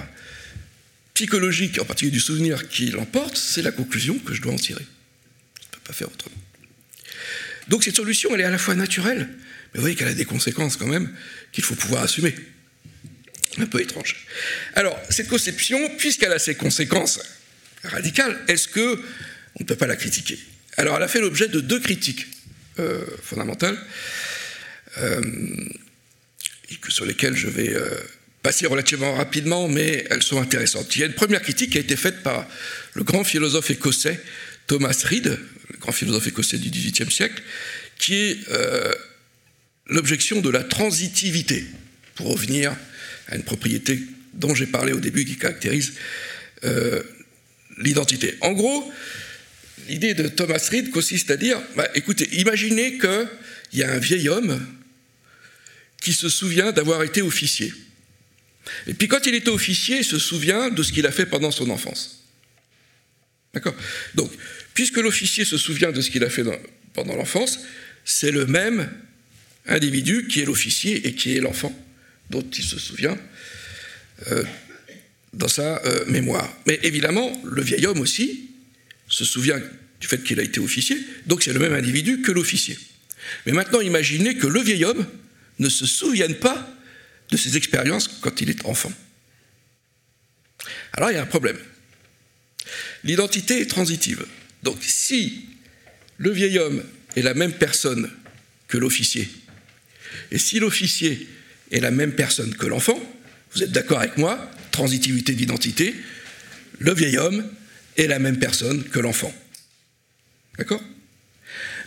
[1.14, 4.84] psychologique, en particulier du souvenir, qui l'emporte, c'est la conclusion que je dois en tirer.
[5.60, 6.36] Je ne peux pas faire autrement.
[7.68, 10.24] Donc cette solution, elle est à la fois naturelle, mais vous voyez qu'elle a des
[10.24, 11.12] conséquences quand même
[11.52, 12.34] qu'il faut pouvoir assumer.
[13.58, 14.14] Un peu étrange.
[14.74, 17.20] Alors, cette conception, puisqu'elle a ces conséquences
[17.82, 19.02] radicales, est-ce que
[19.56, 20.38] on ne peut pas la critiquer?
[20.76, 22.26] Alors, elle a fait l'objet de deux critiques
[22.78, 23.76] euh, fondamentales,
[24.98, 25.20] euh,
[26.88, 27.90] sur lesquelles je vais euh,
[28.42, 30.94] passer relativement rapidement, mais elles sont intéressantes.
[30.96, 32.46] Il y a une première critique qui a été faite par
[32.94, 34.20] le grand philosophe écossais
[34.66, 35.38] Thomas Reid,
[35.70, 37.42] le grand philosophe écossais du XVIIIe siècle,
[37.98, 38.38] qui est
[39.86, 41.66] l'objection de la transitivité,
[42.14, 42.76] pour revenir
[43.28, 44.00] à une propriété
[44.34, 45.94] dont j'ai parlé au début qui caractérise
[47.78, 48.36] l'identité.
[48.40, 48.92] En gros,
[49.88, 53.28] l'idée de Thomas Reid consiste à dire, bah, écoutez, imaginez qu'il
[53.74, 54.64] y a un vieil homme
[56.00, 57.72] qui se souvient d'avoir été officier.
[58.86, 61.50] Et puis quand il était officier, il se souvient de ce qu'il a fait pendant
[61.50, 62.24] son enfance.
[63.54, 63.74] D'accord?
[64.14, 64.30] Donc,
[64.74, 66.44] puisque l'officier se souvient de ce qu'il a fait
[66.94, 67.60] pendant l'enfance,
[68.04, 68.90] c'est le même
[69.66, 71.74] individu qui est l'officier et qui est l'enfant
[72.30, 73.18] dont il se souvient
[74.30, 74.44] euh,
[75.32, 76.50] dans sa euh, mémoire.
[76.66, 78.48] Mais évidemment, le vieil homme aussi,
[79.08, 79.60] se souvient
[80.00, 82.78] du fait qu'il a été officier, donc c'est le même individu que l'officier.
[83.46, 85.06] Mais maintenant, imaginez que le vieil homme
[85.58, 86.70] ne se souvienne pas
[87.30, 88.92] de ses expériences quand il est enfant.
[90.92, 91.58] Alors il y a un problème.
[93.04, 94.26] L'identité est transitive.
[94.62, 95.46] Donc si
[96.18, 96.82] le vieil homme
[97.16, 98.10] est la même personne
[98.66, 99.28] que l'officier,
[100.30, 101.28] et si l'officier
[101.70, 103.00] est la même personne que l'enfant,
[103.52, 105.94] vous êtes d'accord avec moi, transitivité d'identité,
[106.78, 107.48] le vieil homme
[107.96, 109.34] est la même personne que l'enfant.
[110.58, 110.82] D'accord?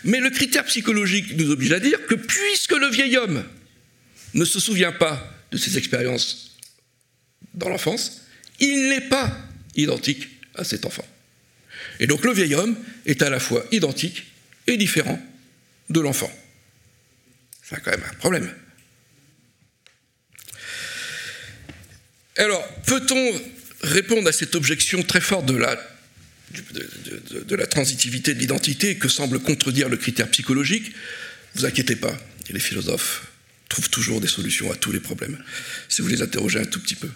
[0.03, 3.43] Mais le critère psychologique nous oblige à dire que puisque le vieil homme
[4.33, 6.57] ne se souvient pas de ses expériences
[7.53, 8.21] dans l'enfance,
[8.59, 9.35] il n'est pas
[9.75, 11.05] identique à cet enfant.
[11.99, 14.25] Et donc le vieil homme est à la fois identique
[14.67, 15.21] et différent
[15.89, 16.31] de l'enfant.
[17.63, 18.53] C'est quand même un problème.
[22.37, 23.41] Alors, peut-on
[23.81, 25.55] répondre à cette objection très forte de
[27.55, 30.91] la transitivité de l'identité que semble contredire le critère psychologique,
[31.55, 32.17] vous inquiétez pas,
[32.49, 33.30] les philosophes
[33.71, 35.37] trouvent toujours des solutions à tous les problèmes,
[35.87, 37.07] si vous les interrogez un tout petit peu.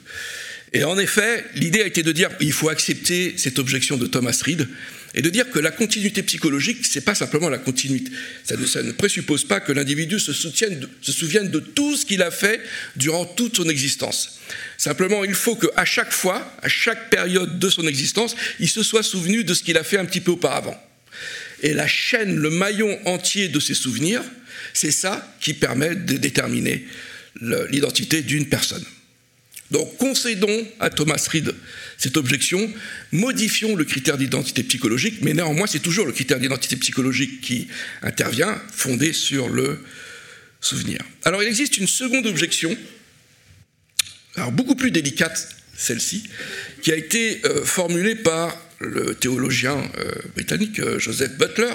[0.73, 4.37] Et en effet, l'idée a été de dire qu'il faut accepter cette objection de Thomas
[4.43, 4.67] Reid
[5.13, 8.11] et de dire que la continuité psychologique, c'est pas simplement la continuité.
[8.43, 12.21] Ça ne, ça ne présuppose pas que l'individu se, se souvienne de tout ce qu'il
[12.21, 12.61] a fait
[12.95, 14.39] durant toute son existence.
[14.77, 19.03] Simplement, il faut qu'à chaque fois, à chaque période de son existence, il se soit
[19.03, 20.77] souvenu de ce qu'il a fait un petit peu auparavant.
[21.61, 24.23] Et la chaîne, le maillon entier de ses souvenirs,
[24.73, 26.85] c'est ça qui permet de déterminer
[27.69, 28.83] l'identité d'une personne.
[29.71, 31.53] Donc concédons à Thomas Reed
[31.97, 32.71] cette objection,
[33.11, 37.67] modifions le critère d'identité psychologique, mais néanmoins c'est toujours le critère d'identité psychologique qui
[38.01, 39.79] intervient, fondé sur le
[40.61, 40.99] souvenir.
[41.23, 42.77] Alors il existe une seconde objection,
[44.35, 46.23] alors beaucoup plus délicate celle-ci,
[46.81, 51.73] qui a été euh, formulée par le théologien euh, britannique euh, Joseph Butler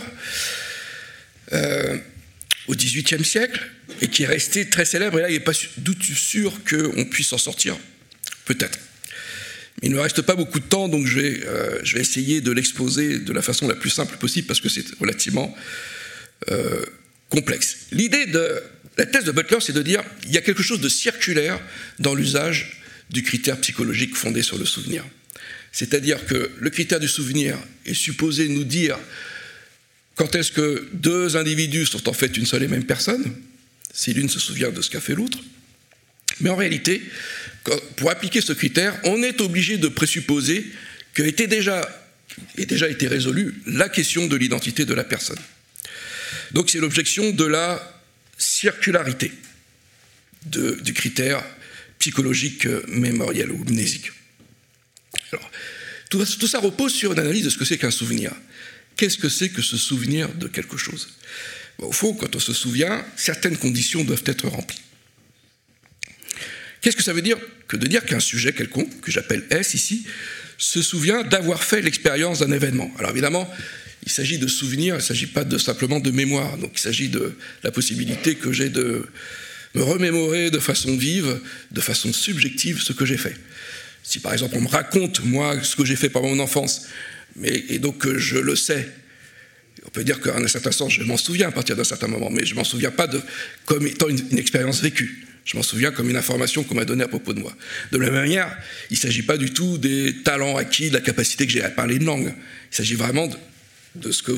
[2.68, 3.60] au XVIIIe siècle
[4.00, 5.18] et qui est resté très célèbre.
[5.18, 7.76] Et là, il n'est pas doute sûr qu'on puisse s'en sortir,
[8.44, 8.78] peut-être.
[9.82, 12.40] Il ne me reste pas beaucoup de temps, donc je vais, euh, je vais essayer
[12.40, 15.56] de l'exposer de la façon la plus simple possible parce que c'est relativement
[16.50, 16.84] euh,
[17.30, 17.76] complexe.
[17.90, 18.62] L'idée de
[18.98, 21.58] la thèse de Butler, c'est de dire il y a quelque chose de circulaire
[21.98, 25.04] dans l'usage du critère psychologique fondé sur le souvenir.
[25.72, 27.56] C'est-à-dire que le critère du souvenir
[27.86, 28.98] est supposé nous dire
[30.16, 33.34] quand est-ce que deux individus sont en fait une seule et même personne,
[33.92, 35.38] si l'une se souvient de ce qu'a fait l'autre.
[36.40, 37.02] Mais en réalité,
[37.96, 40.66] pour appliquer ce critère, on est obligé de présupposer
[41.14, 42.04] qu'a déjà,
[42.56, 45.40] déjà été résolue la question de l'identité de la personne.
[46.52, 47.80] Donc c'est l'objection de la
[48.36, 49.32] circularité
[50.44, 51.42] du critère
[51.98, 54.10] psychologique mémoriel ou mnésique.
[56.10, 58.32] Tout, ça repose sur une analyse de ce que c'est qu'un souvenir.
[58.96, 61.08] Qu'est-ce que c'est que se souvenir de quelque chose?
[61.78, 64.82] Au fond, quand on se souvient, certaines conditions doivent être remplies.
[66.80, 67.38] Qu'est-ce que ça veut dire
[67.68, 70.04] que de dire qu'un sujet quelconque, que j'appelle S ici,
[70.58, 72.90] se souvient d'avoir fait l'expérience d'un événement?
[72.98, 73.48] Alors évidemment,
[74.04, 76.58] il s'agit de souvenirs, il ne s'agit pas de, simplement de mémoire.
[76.58, 79.06] Donc il s'agit de la possibilité que j'ai de
[79.74, 81.40] me remémorer de façon vive,
[81.70, 83.36] de façon subjective, ce que j'ai fait.
[84.10, 86.88] Si par exemple on me raconte, moi, ce que j'ai fait pendant mon enfance,
[87.36, 88.88] mais, et donc euh, je le sais.
[89.86, 92.28] On peut dire qu'à un certain sens, je m'en souviens à partir d'un certain moment,
[92.28, 93.20] mais je m'en souviens pas de,
[93.66, 95.24] comme étant une, expérience vécue.
[95.44, 97.54] Je m'en souviens comme une information qu'on m'a donnée à propos de moi.
[97.92, 98.52] De la même manière,
[98.90, 101.70] il ne s'agit pas du tout des talents acquis, de la capacité que j'ai à
[101.70, 102.34] parler une langue.
[102.72, 103.30] Il s'agit vraiment
[103.94, 104.32] de, ce, que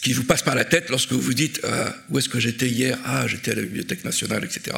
[0.00, 2.68] qui vous passe par la tête lorsque vous vous dites ah, où est-ce que j'étais
[2.68, 2.96] hier?
[3.04, 4.76] Ah, j'étais à la Bibliothèque nationale, etc.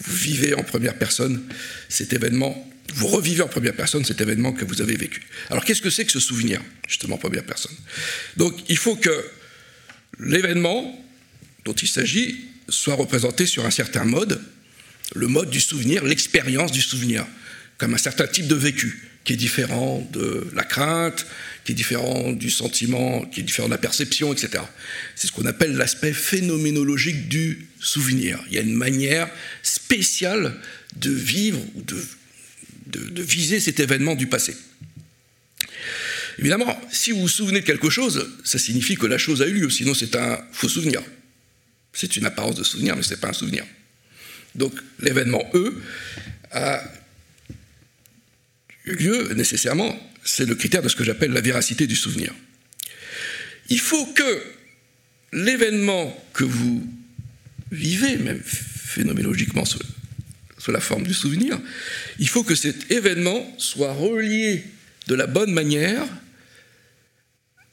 [0.00, 1.42] Vous vivez en première personne
[1.90, 5.22] cet événement vous revivez en première personne cet événement que vous avez vécu.
[5.50, 7.74] Alors qu'est-ce que c'est que ce souvenir, justement en première personne?
[8.36, 9.24] Donc il faut que
[10.18, 11.04] l'événement
[11.64, 14.40] dont il s'agit soit représenté sur un certain mode,
[15.14, 17.26] le mode du souvenir, l'expérience du souvenir,
[17.78, 21.26] comme un certain type de vécu qui est différent de la crainte,
[21.64, 24.62] qui est différent du sentiment, qui est différent de la perception, etc.
[25.16, 28.38] C'est ce qu'on appelle l'aspect phénoménologique du souvenir.
[28.48, 29.28] Il y a une manière
[29.64, 30.54] spéciale
[30.94, 32.00] de vivre ou de
[32.86, 34.56] de, viser cet événement du passé.
[36.38, 39.54] Évidemment, si vous vous souvenez de quelque chose, ça signifie que la chose a eu
[39.54, 41.02] lieu, sinon c'est un faux souvenir.
[41.92, 43.64] C'est une apparence de souvenir, mais ce n'est pas un souvenir.
[44.54, 45.82] Donc l'événement E
[46.50, 46.82] a
[48.84, 52.32] eu lieu nécessairement, c'est le critère de ce que j'appelle la véracité du souvenir.
[53.68, 54.42] Il faut que
[55.32, 56.86] l'événement que vous
[57.72, 59.64] vivez, même phénoménologiquement
[60.72, 61.58] la forme du souvenir,
[62.18, 64.64] il faut que cet événement soit relié
[65.06, 66.04] de la bonne manière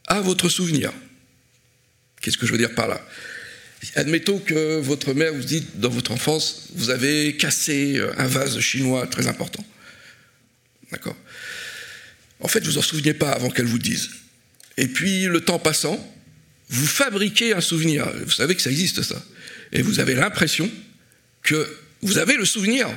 [0.07, 0.91] à votre souvenir.
[2.21, 3.05] Qu'est-ce que je veux dire par là?
[3.95, 9.07] Admettons que votre mère vous dit dans votre enfance, vous avez cassé un vase chinois
[9.07, 9.65] très important.
[10.91, 11.17] D'accord?
[12.39, 14.09] En fait, vous en souvenez pas avant qu'elle vous le dise.
[14.77, 15.99] Et puis, le temps passant,
[16.69, 18.09] vous fabriquez un souvenir.
[18.25, 19.21] Vous savez que ça existe, ça.
[19.71, 20.69] Et vous avez l'impression
[21.41, 21.67] que
[22.03, 22.87] vous avez le souvenir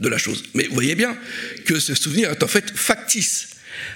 [0.00, 0.44] de la chose.
[0.54, 1.16] Mais vous voyez bien
[1.64, 3.48] que ce souvenir est en fait factice,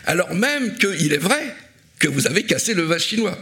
[0.04, 1.54] alors même qu'il est vrai
[1.98, 3.38] que vous avez cassé le vase chinois.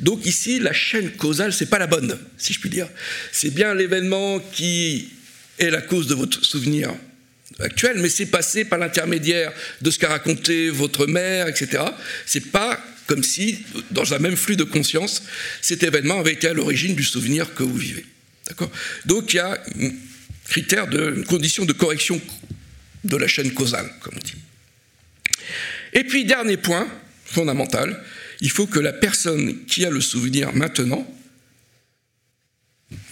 [0.00, 2.88] Donc ici, la chaîne causale, c'est pas la bonne, si je puis dire.
[3.32, 5.10] C'est bien l'événement qui
[5.58, 6.94] est la cause de votre souvenir
[7.58, 11.82] actuel, mais c'est passé par l'intermédiaire de ce qu'a raconté votre mère, etc.
[12.26, 13.58] C'est pas comme si,
[13.90, 15.22] dans un même flux de conscience,
[15.60, 18.06] cet événement avait été à l'origine du souvenir que vous vivez.
[18.46, 18.70] D'accord?
[19.04, 19.62] Donc il y a
[20.50, 22.20] critère de condition de correction
[23.04, 24.34] de la chaîne causale, comme on dit.
[25.92, 26.88] Et puis, dernier point
[27.24, 28.02] fondamental,
[28.40, 31.06] il faut que la personne qui a le souvenir maintenant,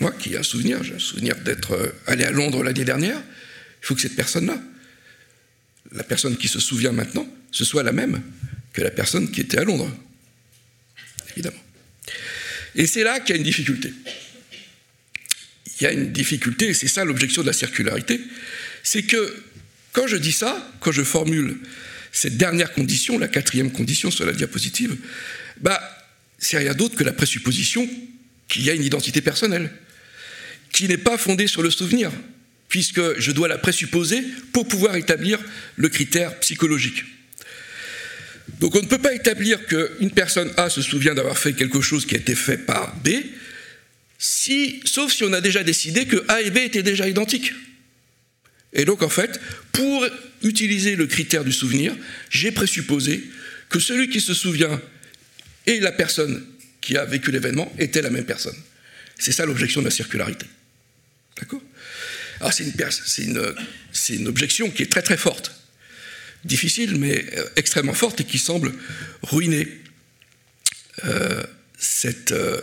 [0.01, 3.18] moi qui ai un souvenir, j'ai un souvenir d'être euh, allé à Londres l'année dernière,
[3.18, 4.61] il faut que cette personne-là,
[5.93, 8.20] la personne qui se souvient maintenant, ce soit la même
[8.72, 9.91] que la personne qui était à Londres,
[11.30, 11.62] évidemment.
[12.74, 13.93] Et c'est là qu'il y a une difficulté.
[15.80, 18.20] Il y a une difficulté, et c'est ça l'objection de la circularité,
[18.82, 19.42] c'est que
[19.92, 21.58] quand je dis ça, quand je formule
[22.12, 24.96] cette dernière condition, la quatrième condition sur la diapositive,
[25.60, 25.80] bah,
[26.38, 27.88] c'est rien d'autre que la présupposition
[28.48, 29.70] qu'il y a une identité personnelle,
[30.72, 32.10] qui n'est pas fondée sur le souvenir,
[32.68, 34.22] puisque je dois la présupposer
[34.52, 35.38] pour pouvoir établir
[35.76, 37.04] le critère psychologique.
[38.60, 42.06] Donc on ne peut pas établir qu'une personne A se souvient d'avoir fait quelque chose
[42.06, 43.08] qui a été fait par B,
[44.18, 47.52] sauf si on a déjà décidé que A et B étaient déjà identiques.
[48.72, 49.40] Et donc en fait,
[49.72, 50.06] pour
[50.42, 51.96] utiliser le critère du souvenir,
[52.30, 53.24] j'ai présupposé
[53.68, 54.80] que celui qui se souvient
[55.66, 56.44] et la personne
[56.80, 58.56] qui a vécu l'événement étaient la même personne.
[59.18, 60.46] C'est ça l'objection de la circularité.
[61.38, 61.62] D'accord?
[62.40, 62.64] Alors c'est
[63.22, 63.54] une,
[64.10, 65.52] une, objection qui est très très forte,
[66.44, 68.72] difficile mais euh, extrêmement forte et qui semble
[69.22, 69.66] ruiner
[71.04, 71.42] euh,
[71.78, 72.60] cette, euh,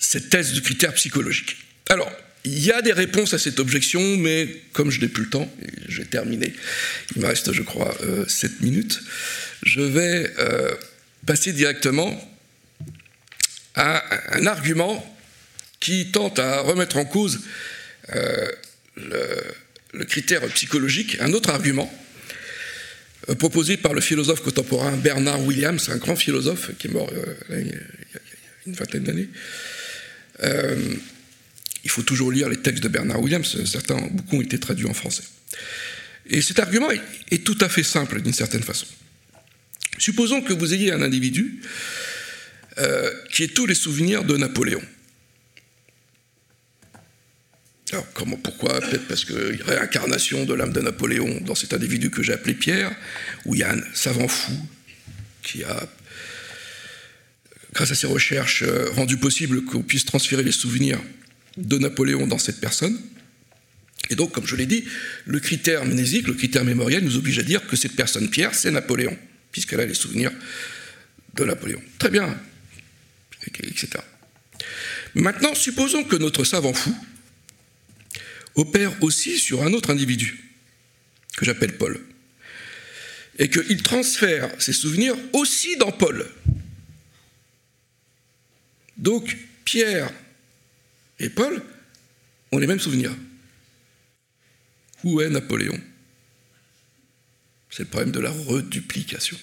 [0.00, 1.56] cette thèse du critère psychologique.
[1.88, 2.10] Alors,
[2.44, 5.54] il y a des réponses à cette objection, mais comme je n'ai plus le temps,
[5.88, 6.52] j'ai terminé,
[7.14, 7.94] il me reste, je crois,
[8.26, 8.98] 7 minutes,
[9.62, 10.32] je vais
[11.26, 12.18] passer directement
[13.74, 14.02] à
[14.36, 15.04] un argument
[15.80, 17.40] qui tente à remettre en cause
[18.14, 18.48] euh,
[18.96, 21.92] le, critère psychologique, un autre argument
[23.28, 27.34] euh, proposé par le philosophe contemporain Bernard Williams, un grand philosophe qui est mort euh,
[27.50, 27.78] il y a
[28.66, 29.28] une vingtaine d'années.
[30.42, 34.94] Il faut toujours lire les textes de Bernard Williams, certains, beaucoup ont été traduits en
[34.94, 35.24] français.
[36.26, 36.90] Et cet argument
[37.30, 38.86] est tout à fait simple d'une certaine façon.
[39.98, 41.60] Supposons que vous ayez un individu
[42.78, 44.82] euh, qui ait tous les souvenirs de Napoléon.
[47.92, 48.80] Alors, comment, pourquoi?
[48.80, 52.32] Peut-être parce qu'il y a réincarnation de l'âme de Napoléon dans cet individu que j'ai
[52.32, 52.94] appelé Pierre,
[53.44, 54.52] où il y a un savant fou
[55.42, 55.88] qui a,
[57.72, 61.00] grâce à ses recherches, euh, rendu possible qu'on puisse transférer les souvenirs
[61.56, 62.98] de Napoléon dans cette personne.
[64.08, 64.84] Et donc, comme je l'ai dit,
[65.26, 68.70] le critère mnésique, le critère mémoriel nous oblige à dire que cette personne Pierre, c'est
[68.70, 69.16] Napoléon
[69.52, 70.32] puisqu'elle a les souvenirs
[71.34, 71.82] de Napoléon.
[71.98, 72.40] Très bien,
[73.46, 73.88] etc.
[75.14, 76.94] Maintenant, supposons que notre savant fou
[78.54, 80.50] opère aussi sur un autre individu,
[81.36, 82.00] que j'appelle Paul,
[83.38, 86.26] et qu'il transfère ses souvenirs aussi dans Paul.
[89.00, 90.12] Donc, Pierre
[91.18, 91.62] et Paul
[92.52, 93.16] ont les mêmes souvenirs.
[95.02, 95.80] Où est Napoléon?
[97.70, 99.38] C'est le problème de la reduplication.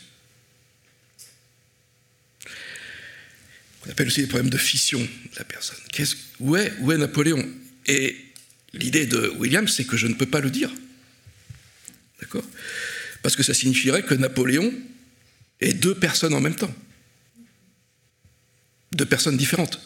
[3.86, 5.80] On appelle aussi le problème de fission de la personne.
[6.40, 7.44] où est Napoléon?
[7.88, 8.16] Et
[8.74, 10.72] l'idée de William, c'est que je ne peux pas le dire.
[12.22, 12.46] D'accord?
[13.24, 14.72] Parce que ça signifierait que Napoléon
[15.62, 16.74] est deux personnes en même temps.
[18.94, 19.80] Deux personnes différentes.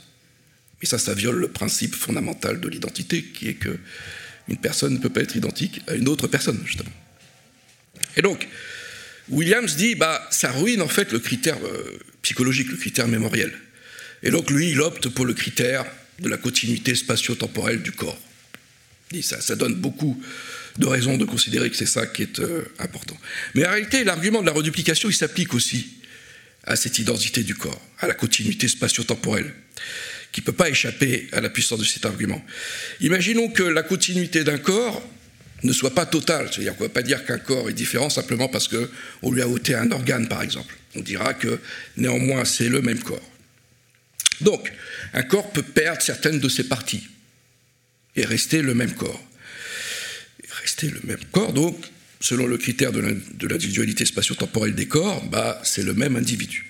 [0.82, 3.78] Et ça, ça viole le principe fondamental de l'identité, qui est que
[4.48, 6.92] une personne ne peut pas être identique à une autre personne, justement.
[8.18, 8.48] Et donc,
[9.30, 13.54] Williams dit, bah, ça ruine en fait le critère euh, psychologique, le critère mémoriel.
[14.24, 15.86] Et donc, lui, il opte pour le critère
[16.20, 18.20] de la continuité spatio-temporelle du corps.
[19.12, 20.22] Il ça, ça donne beaucoup
[20.78, 23.18] de raisons de considérer que c'est ça qui est euh, important.
[23.56, 26.01] Mais en réalité, l'argument de la reduplication, il s'applique aussi
[26.64, 29.54] à cette identité du corps, à la continuité spatio-temporelle,
[30.32, 32.44] qui ne peut pas échapper à la puissance de cet argument.
[33.02, 35.02] Imaginons que la continuité d'un corps
[35.64, 36.50] ne soit pas total.
[36.52, 39.48] C'est-à-dire qu'on ne va pas dire qu'un corps est différent simplement parce qu'on lui a
[39.48, 40.76] ôté un organe, par exemple.
[40.96, 41.60] On dira que
[41.98, 43.30] néanmoins c'est le même corps.
[44.42, 44.72] Donc,
[45.14, 47.08] un corps peut perdre certaines de ses parties
[48.16, 49.22] et rester le même corps.
[50.62, 51.78] rester le même corps, donc,
[52.22, 56.66] selon le critère de l'individualité spatio-temporelle des corps, bah, c'est le même individu.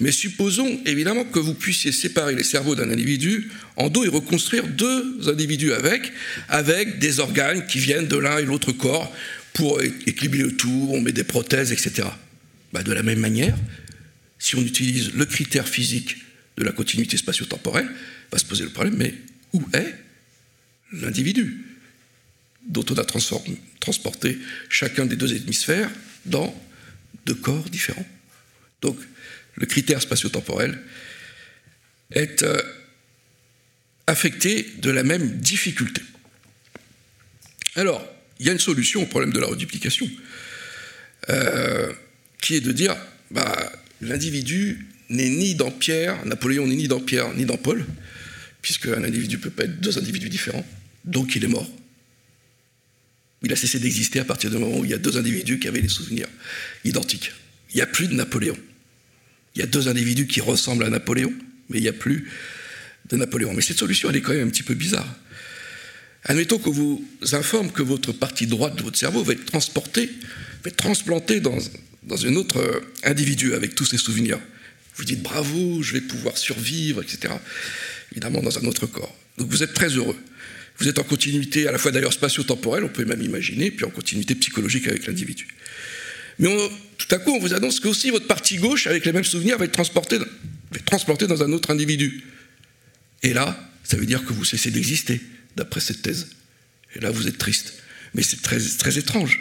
[0.00, 4.66] Mais supposons évidemment que vous puissiez séparer les cerveaux d'un individu en deux et reconstruire
[4.66, 6.12] deux individus avec,
[6.48, 9.14] avec des organes qui viennent de l'un et l'autre corps
[9.52, 12.08] pour équilibrer le tout, on met des prothèses, etc.
[12.72, 13.56] Bah, de la même manière,
[14.38, 16.16] si on utilise le critère physique
[16.56, 17.88] de la continuité spatio-temporelle,
[18.30, 19.14] va se poser le problème, mais
[19.52, 19.94] où est
[20.92, 21.69] l'individu?
[22.66, 24.38] Dont on a transporté
[24.68, 25.90] chacun des deux hémisphères
[26.26, 26.54] dans
[27.26, 28.06] deux corps différents
[28.82, 28.98] Donc,
[29.56, 30.78] le critère spatio-temporel,
[32.12, 32.60] est euh,
[34.06, 36.02] affecté de la même difficulté.
[37.76, 38.04] Alors,
[38.38, 40.10] il y a une solution au problème de la reduplication,
[41.28, 41.92] euh,
[42.40, 42.96] qui est de dire,
[43.30, 47.84] bah, l'individu n'est ni dans Pierre, Napoléon n'est ni dans Pierre ni dans Paul,
[48.62, 50.66] puisque un individu ne peut pas être deux individus différents,
[51.04, 51.70] donc il est mort.
[53.42, 55.68] Il a cessé d'exister à partir du moment où il y a deux individus qui
[55.68, 56.28] avaient des souvenirs
[56.84, 57.32] identiques.
[57.72, 58.56] Il n'y a plus de Napoléon.
[59.54, 61.32] Il y a deux individus qui ressemblent à Napoléon,
[61.68, 62.28] mais il n'y a plus
[63.08, 63.52] de Napoléon.
[63.54, 65.08] Mais cette solution, elle est quand même un petit peu bizarre.
[66.24, 70.10] Admettons qu'on vous informe que votre partie droite de votre cerveau va être transportée,
[70.62, 71.56] va être transplantée dans,
[72.02, 74.38] dans un autre individu avec tous ses souvenirs.
[74.96, 77.32] Vous dites bravo, je vais pouvoir survivre, etc.
[78.12, 79.16] Évidemment, dans un autre corps.
[79.38, 80.16] Donc vous êtes très heureux.
[80.80, 83.90] Vous êtes en continuité à la fois d'ailleurs spatio-temporelle, on peut même imaginer, puis en
[83.90, 85.46] continuité psychologique avec l'individu.
[86.38, 86.48] Mais
[86.96, 89.58] tout à coup, on vous annonce que aussi votre partie gauche, avec les mêmes souvenirs,
[89.58, 90.24] va être transportée, va
[90.74, 92.24] être transportée dans un autre individu.
[93.22, 95.20] Et là, ça veut dire que vous cessez d'exister,
[95.54, 96.28] d'après cette thèse.
[96.96, 97.74] Et là, vous êtes triste.
[98.14, 99.38] Mais c'est très, très étrange.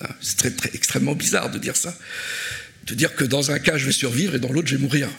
[0.00, 1.94] Ah, c'est très, très, extrêmement bizarre de dire ça.
[2.86, 5.10] De dire que dans un cas, je vais survivre et dans l'autre, je vais mourir.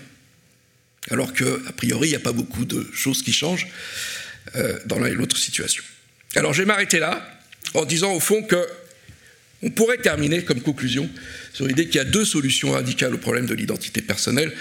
[1.11, 3.67] Alors qu'a priori, il n'y a pas beaucoup de choses qui changent
[4.55, 5.83] euh, dans l'un et l'autre situation.
[6.35, 7.27] Alors je vais m'arrêter là
[7.73, 8.65] en disant au fond que
[9.61, 11.09] on pourrait terminer comme conclusion
[11.53, 14.53] sur l'idée qu'il y a deux solutions radicales au problème de l'identité personnelle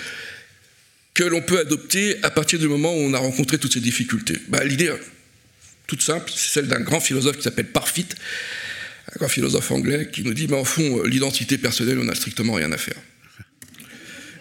[1.12, 4.39] que l'on peut adopter à partir du moment où on a rencontré toutes ces difficultés.
[4.49, 4.93] Bah, l'idée
[5.87, 8.07] toute simple, c'est celle d'un grand philosophe qui s'appelle Parfit,
[9.12, 12.55] un grand philosophe anglais qui nous dit, mais en fond, l'identité personnelle, on n'a strictement
[12.55, 12.97] rien à faire.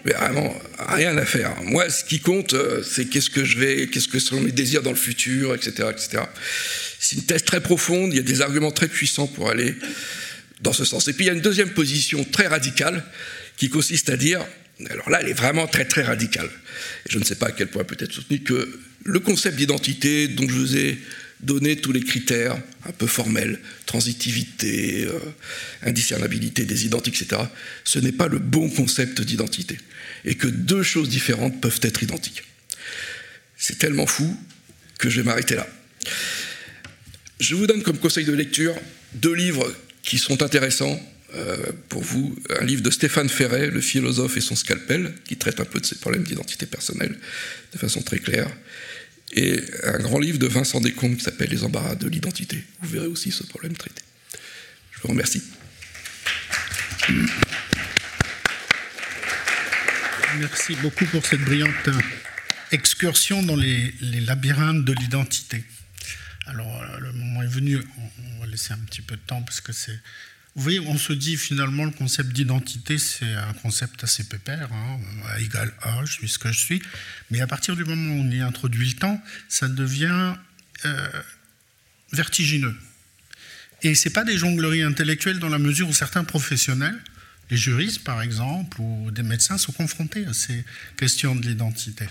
[0.05, 1.55] Mais vraiment, rien à faire.
[1.63, 4.81] Moi, ce qui compte, euh, c'est qu'est-ce que je vais, qu'est-ce que sont mes désirs
[4.81, 6.23] dans le futur, etc., etc.
[6.99, 8.11] C'est une thèse très profonde.
[8.13, 9.75] Il y a des arguments très puissants pour aller
[10.61, 11.07] dans ce sens.
[11.07, 13.03] Et puis il y a une deuxième position très radicale
[13.57, 14.45] qui consiste à dire,
[14.89, 16.49] alors là, elle est vraiment très très radicale.
[17.05, 20.27] Et je ne sais pas à quel point peut être soutenu que le concept d'identité
[20.27, 20.97] dont je vous ai
[21.43, 25.19] donner tous les critères un peu formels, transitivité, euh,
[25.83, 27.41] indiscernabilité des identités, etc.,
[27.83, 29.77] ce n'est pas le bon concept d'identité.
[30.25, 32.43] Et que deux choses différentes peuvent être identiques.
[33.57, 34.37] C'est tellement fou
[34.99, 35.67] que je vais m'arrêter là.
[37.39, 38.75] Je vous donne comme conseil de lecture
[39.15, 40.99] deux livres qui sont intéressants
[41.35, 41.57] euh,
[41.89, 42.35] pour vous.
[42.59, 45.85] Un livre de Stéphane Ferret, Le philosophe et son scalpel, qui traite un peu de
[45.85, 47.17] ces problèmes d'identité personnelle
[47.73, 48.49] de façon très claire
[49.35, 52.63] et un grand livre de Vincent Descombes qui s'appelle Les embarras de l'identité.
[52.81, 54.01] Vous verrez aussi ce problème traité.
[54.91, 55.41] Je vous remercie.
[60.39, 61.89] Merci beaucoup pour cette brillante
[62.71, 65.63] excursion dans les, labyrinthes de l'identité.
[66.45, 67.79] Alors, le moment est venu,
[68.37, 69.99] on va laisser un petit peu de temps parce que c'est
[70.55, 74.99] vous voyez, on se dit finalement le concept d'identité, c'est un concept assez pépère, hein,
[75.39, 76.81] égal A, je suis ce que je suis.
[77.31, 79.19] Mais à partir du moment où on y introduit le temps,
[79.49, 80.35] ça devient
[80.85, 81.21] euh,
[82.11, 82.75] vertigineux.
[83.81, 86.99] Et ce n'est pas des jongleries intellectuelles dans la mesure où certains professionnels,
[87.49, 90.63] les juristes par exemple, ou des médecins sont confrontés à ces
[90.97, 92.05] questions de l'identité.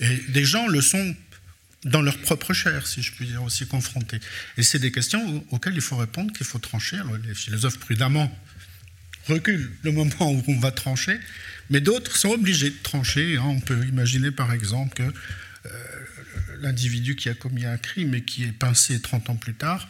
[0.00, 1.16] Et des gens le sont
[1.84, 4.18] dans leur propre chair, si je puis dire, aussi confrontés.
[4.56, 6.96] Et c'est des questions auxquelles il faut répondre, qu'il faut trancher.
[6.96, 8.30] Alors, les philosophes prudemment
[9.28, 11.18] reculent le moment où on va trancher,
[11.70, 13.36] mais d'autres sont obligés de trancher.
[13.36, 13.44] Hein.
[13.44, 15.70] On peut imaginer par exemple que euh,
[16.60, 19.88] l'individu qui a commis un crime et qui est pincé 30 ans plus tard,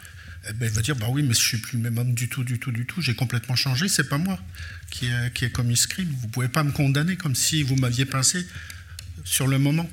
[0.55, 2.45] ben, il va dire bah oui, mais je suis plus le même homme du tout,
[2.45, 3.01] du tout, du tout.
[3.01, 3.89] J'ai complètement changé.
[3.89, 4.39] C'est pas moi
[4.91, 6.15] qui ai, qui commis ce crime.
[6.21, 8.47] Vous pouvez pas me condamner comme si vous m'aviez pincé
[9.25, 9.89] sur le moment.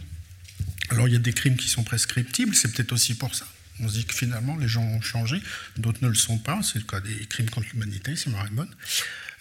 [0.89, 3.47] Alors il y a des crimes qui sont prescriptibles, c'est peut-être aussi pour ça.
[3.79, 5.41] On se dit que finalement les gens ont changé,
[5.77, 8.45] d'autres ne le sont pas, c'est le cas des crimes contre l'humanité, c'est marrant.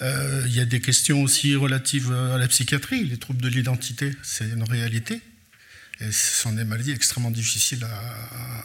[0.01, 4.13] Euh, il y a des questions aussi relatives à la psychiatrie, les troubles de l'identité,
[4.23, 5.21] c'est une réalité.
[6.03, 7.87] Et ce sont des maladies extrêmement difficiles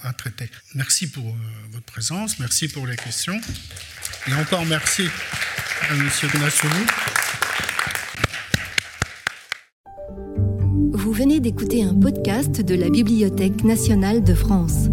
[0.03, 0.49] à, traiter.
[0.73, 1.37] Merci pour euh,
[1.71, 3.39] votre présence, merci pour les questions.
[4.27, 5.07] Et encore merci
[5.89, 6.09] à M.
[6.33, 6.73] Gnassoulou.
[10.93, 14.87] Vous venez d'écouter un podcast de la Bibliothèque nationale de France.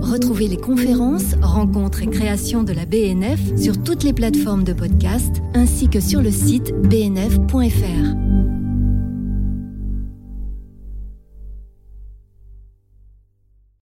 [0.00, 5.36] Retrouvez les conférences, rencontres et créations de la BNF sur toutes les plateformes de podcast
[5.54, 8.57] ainsi que sur le site bnf.fr.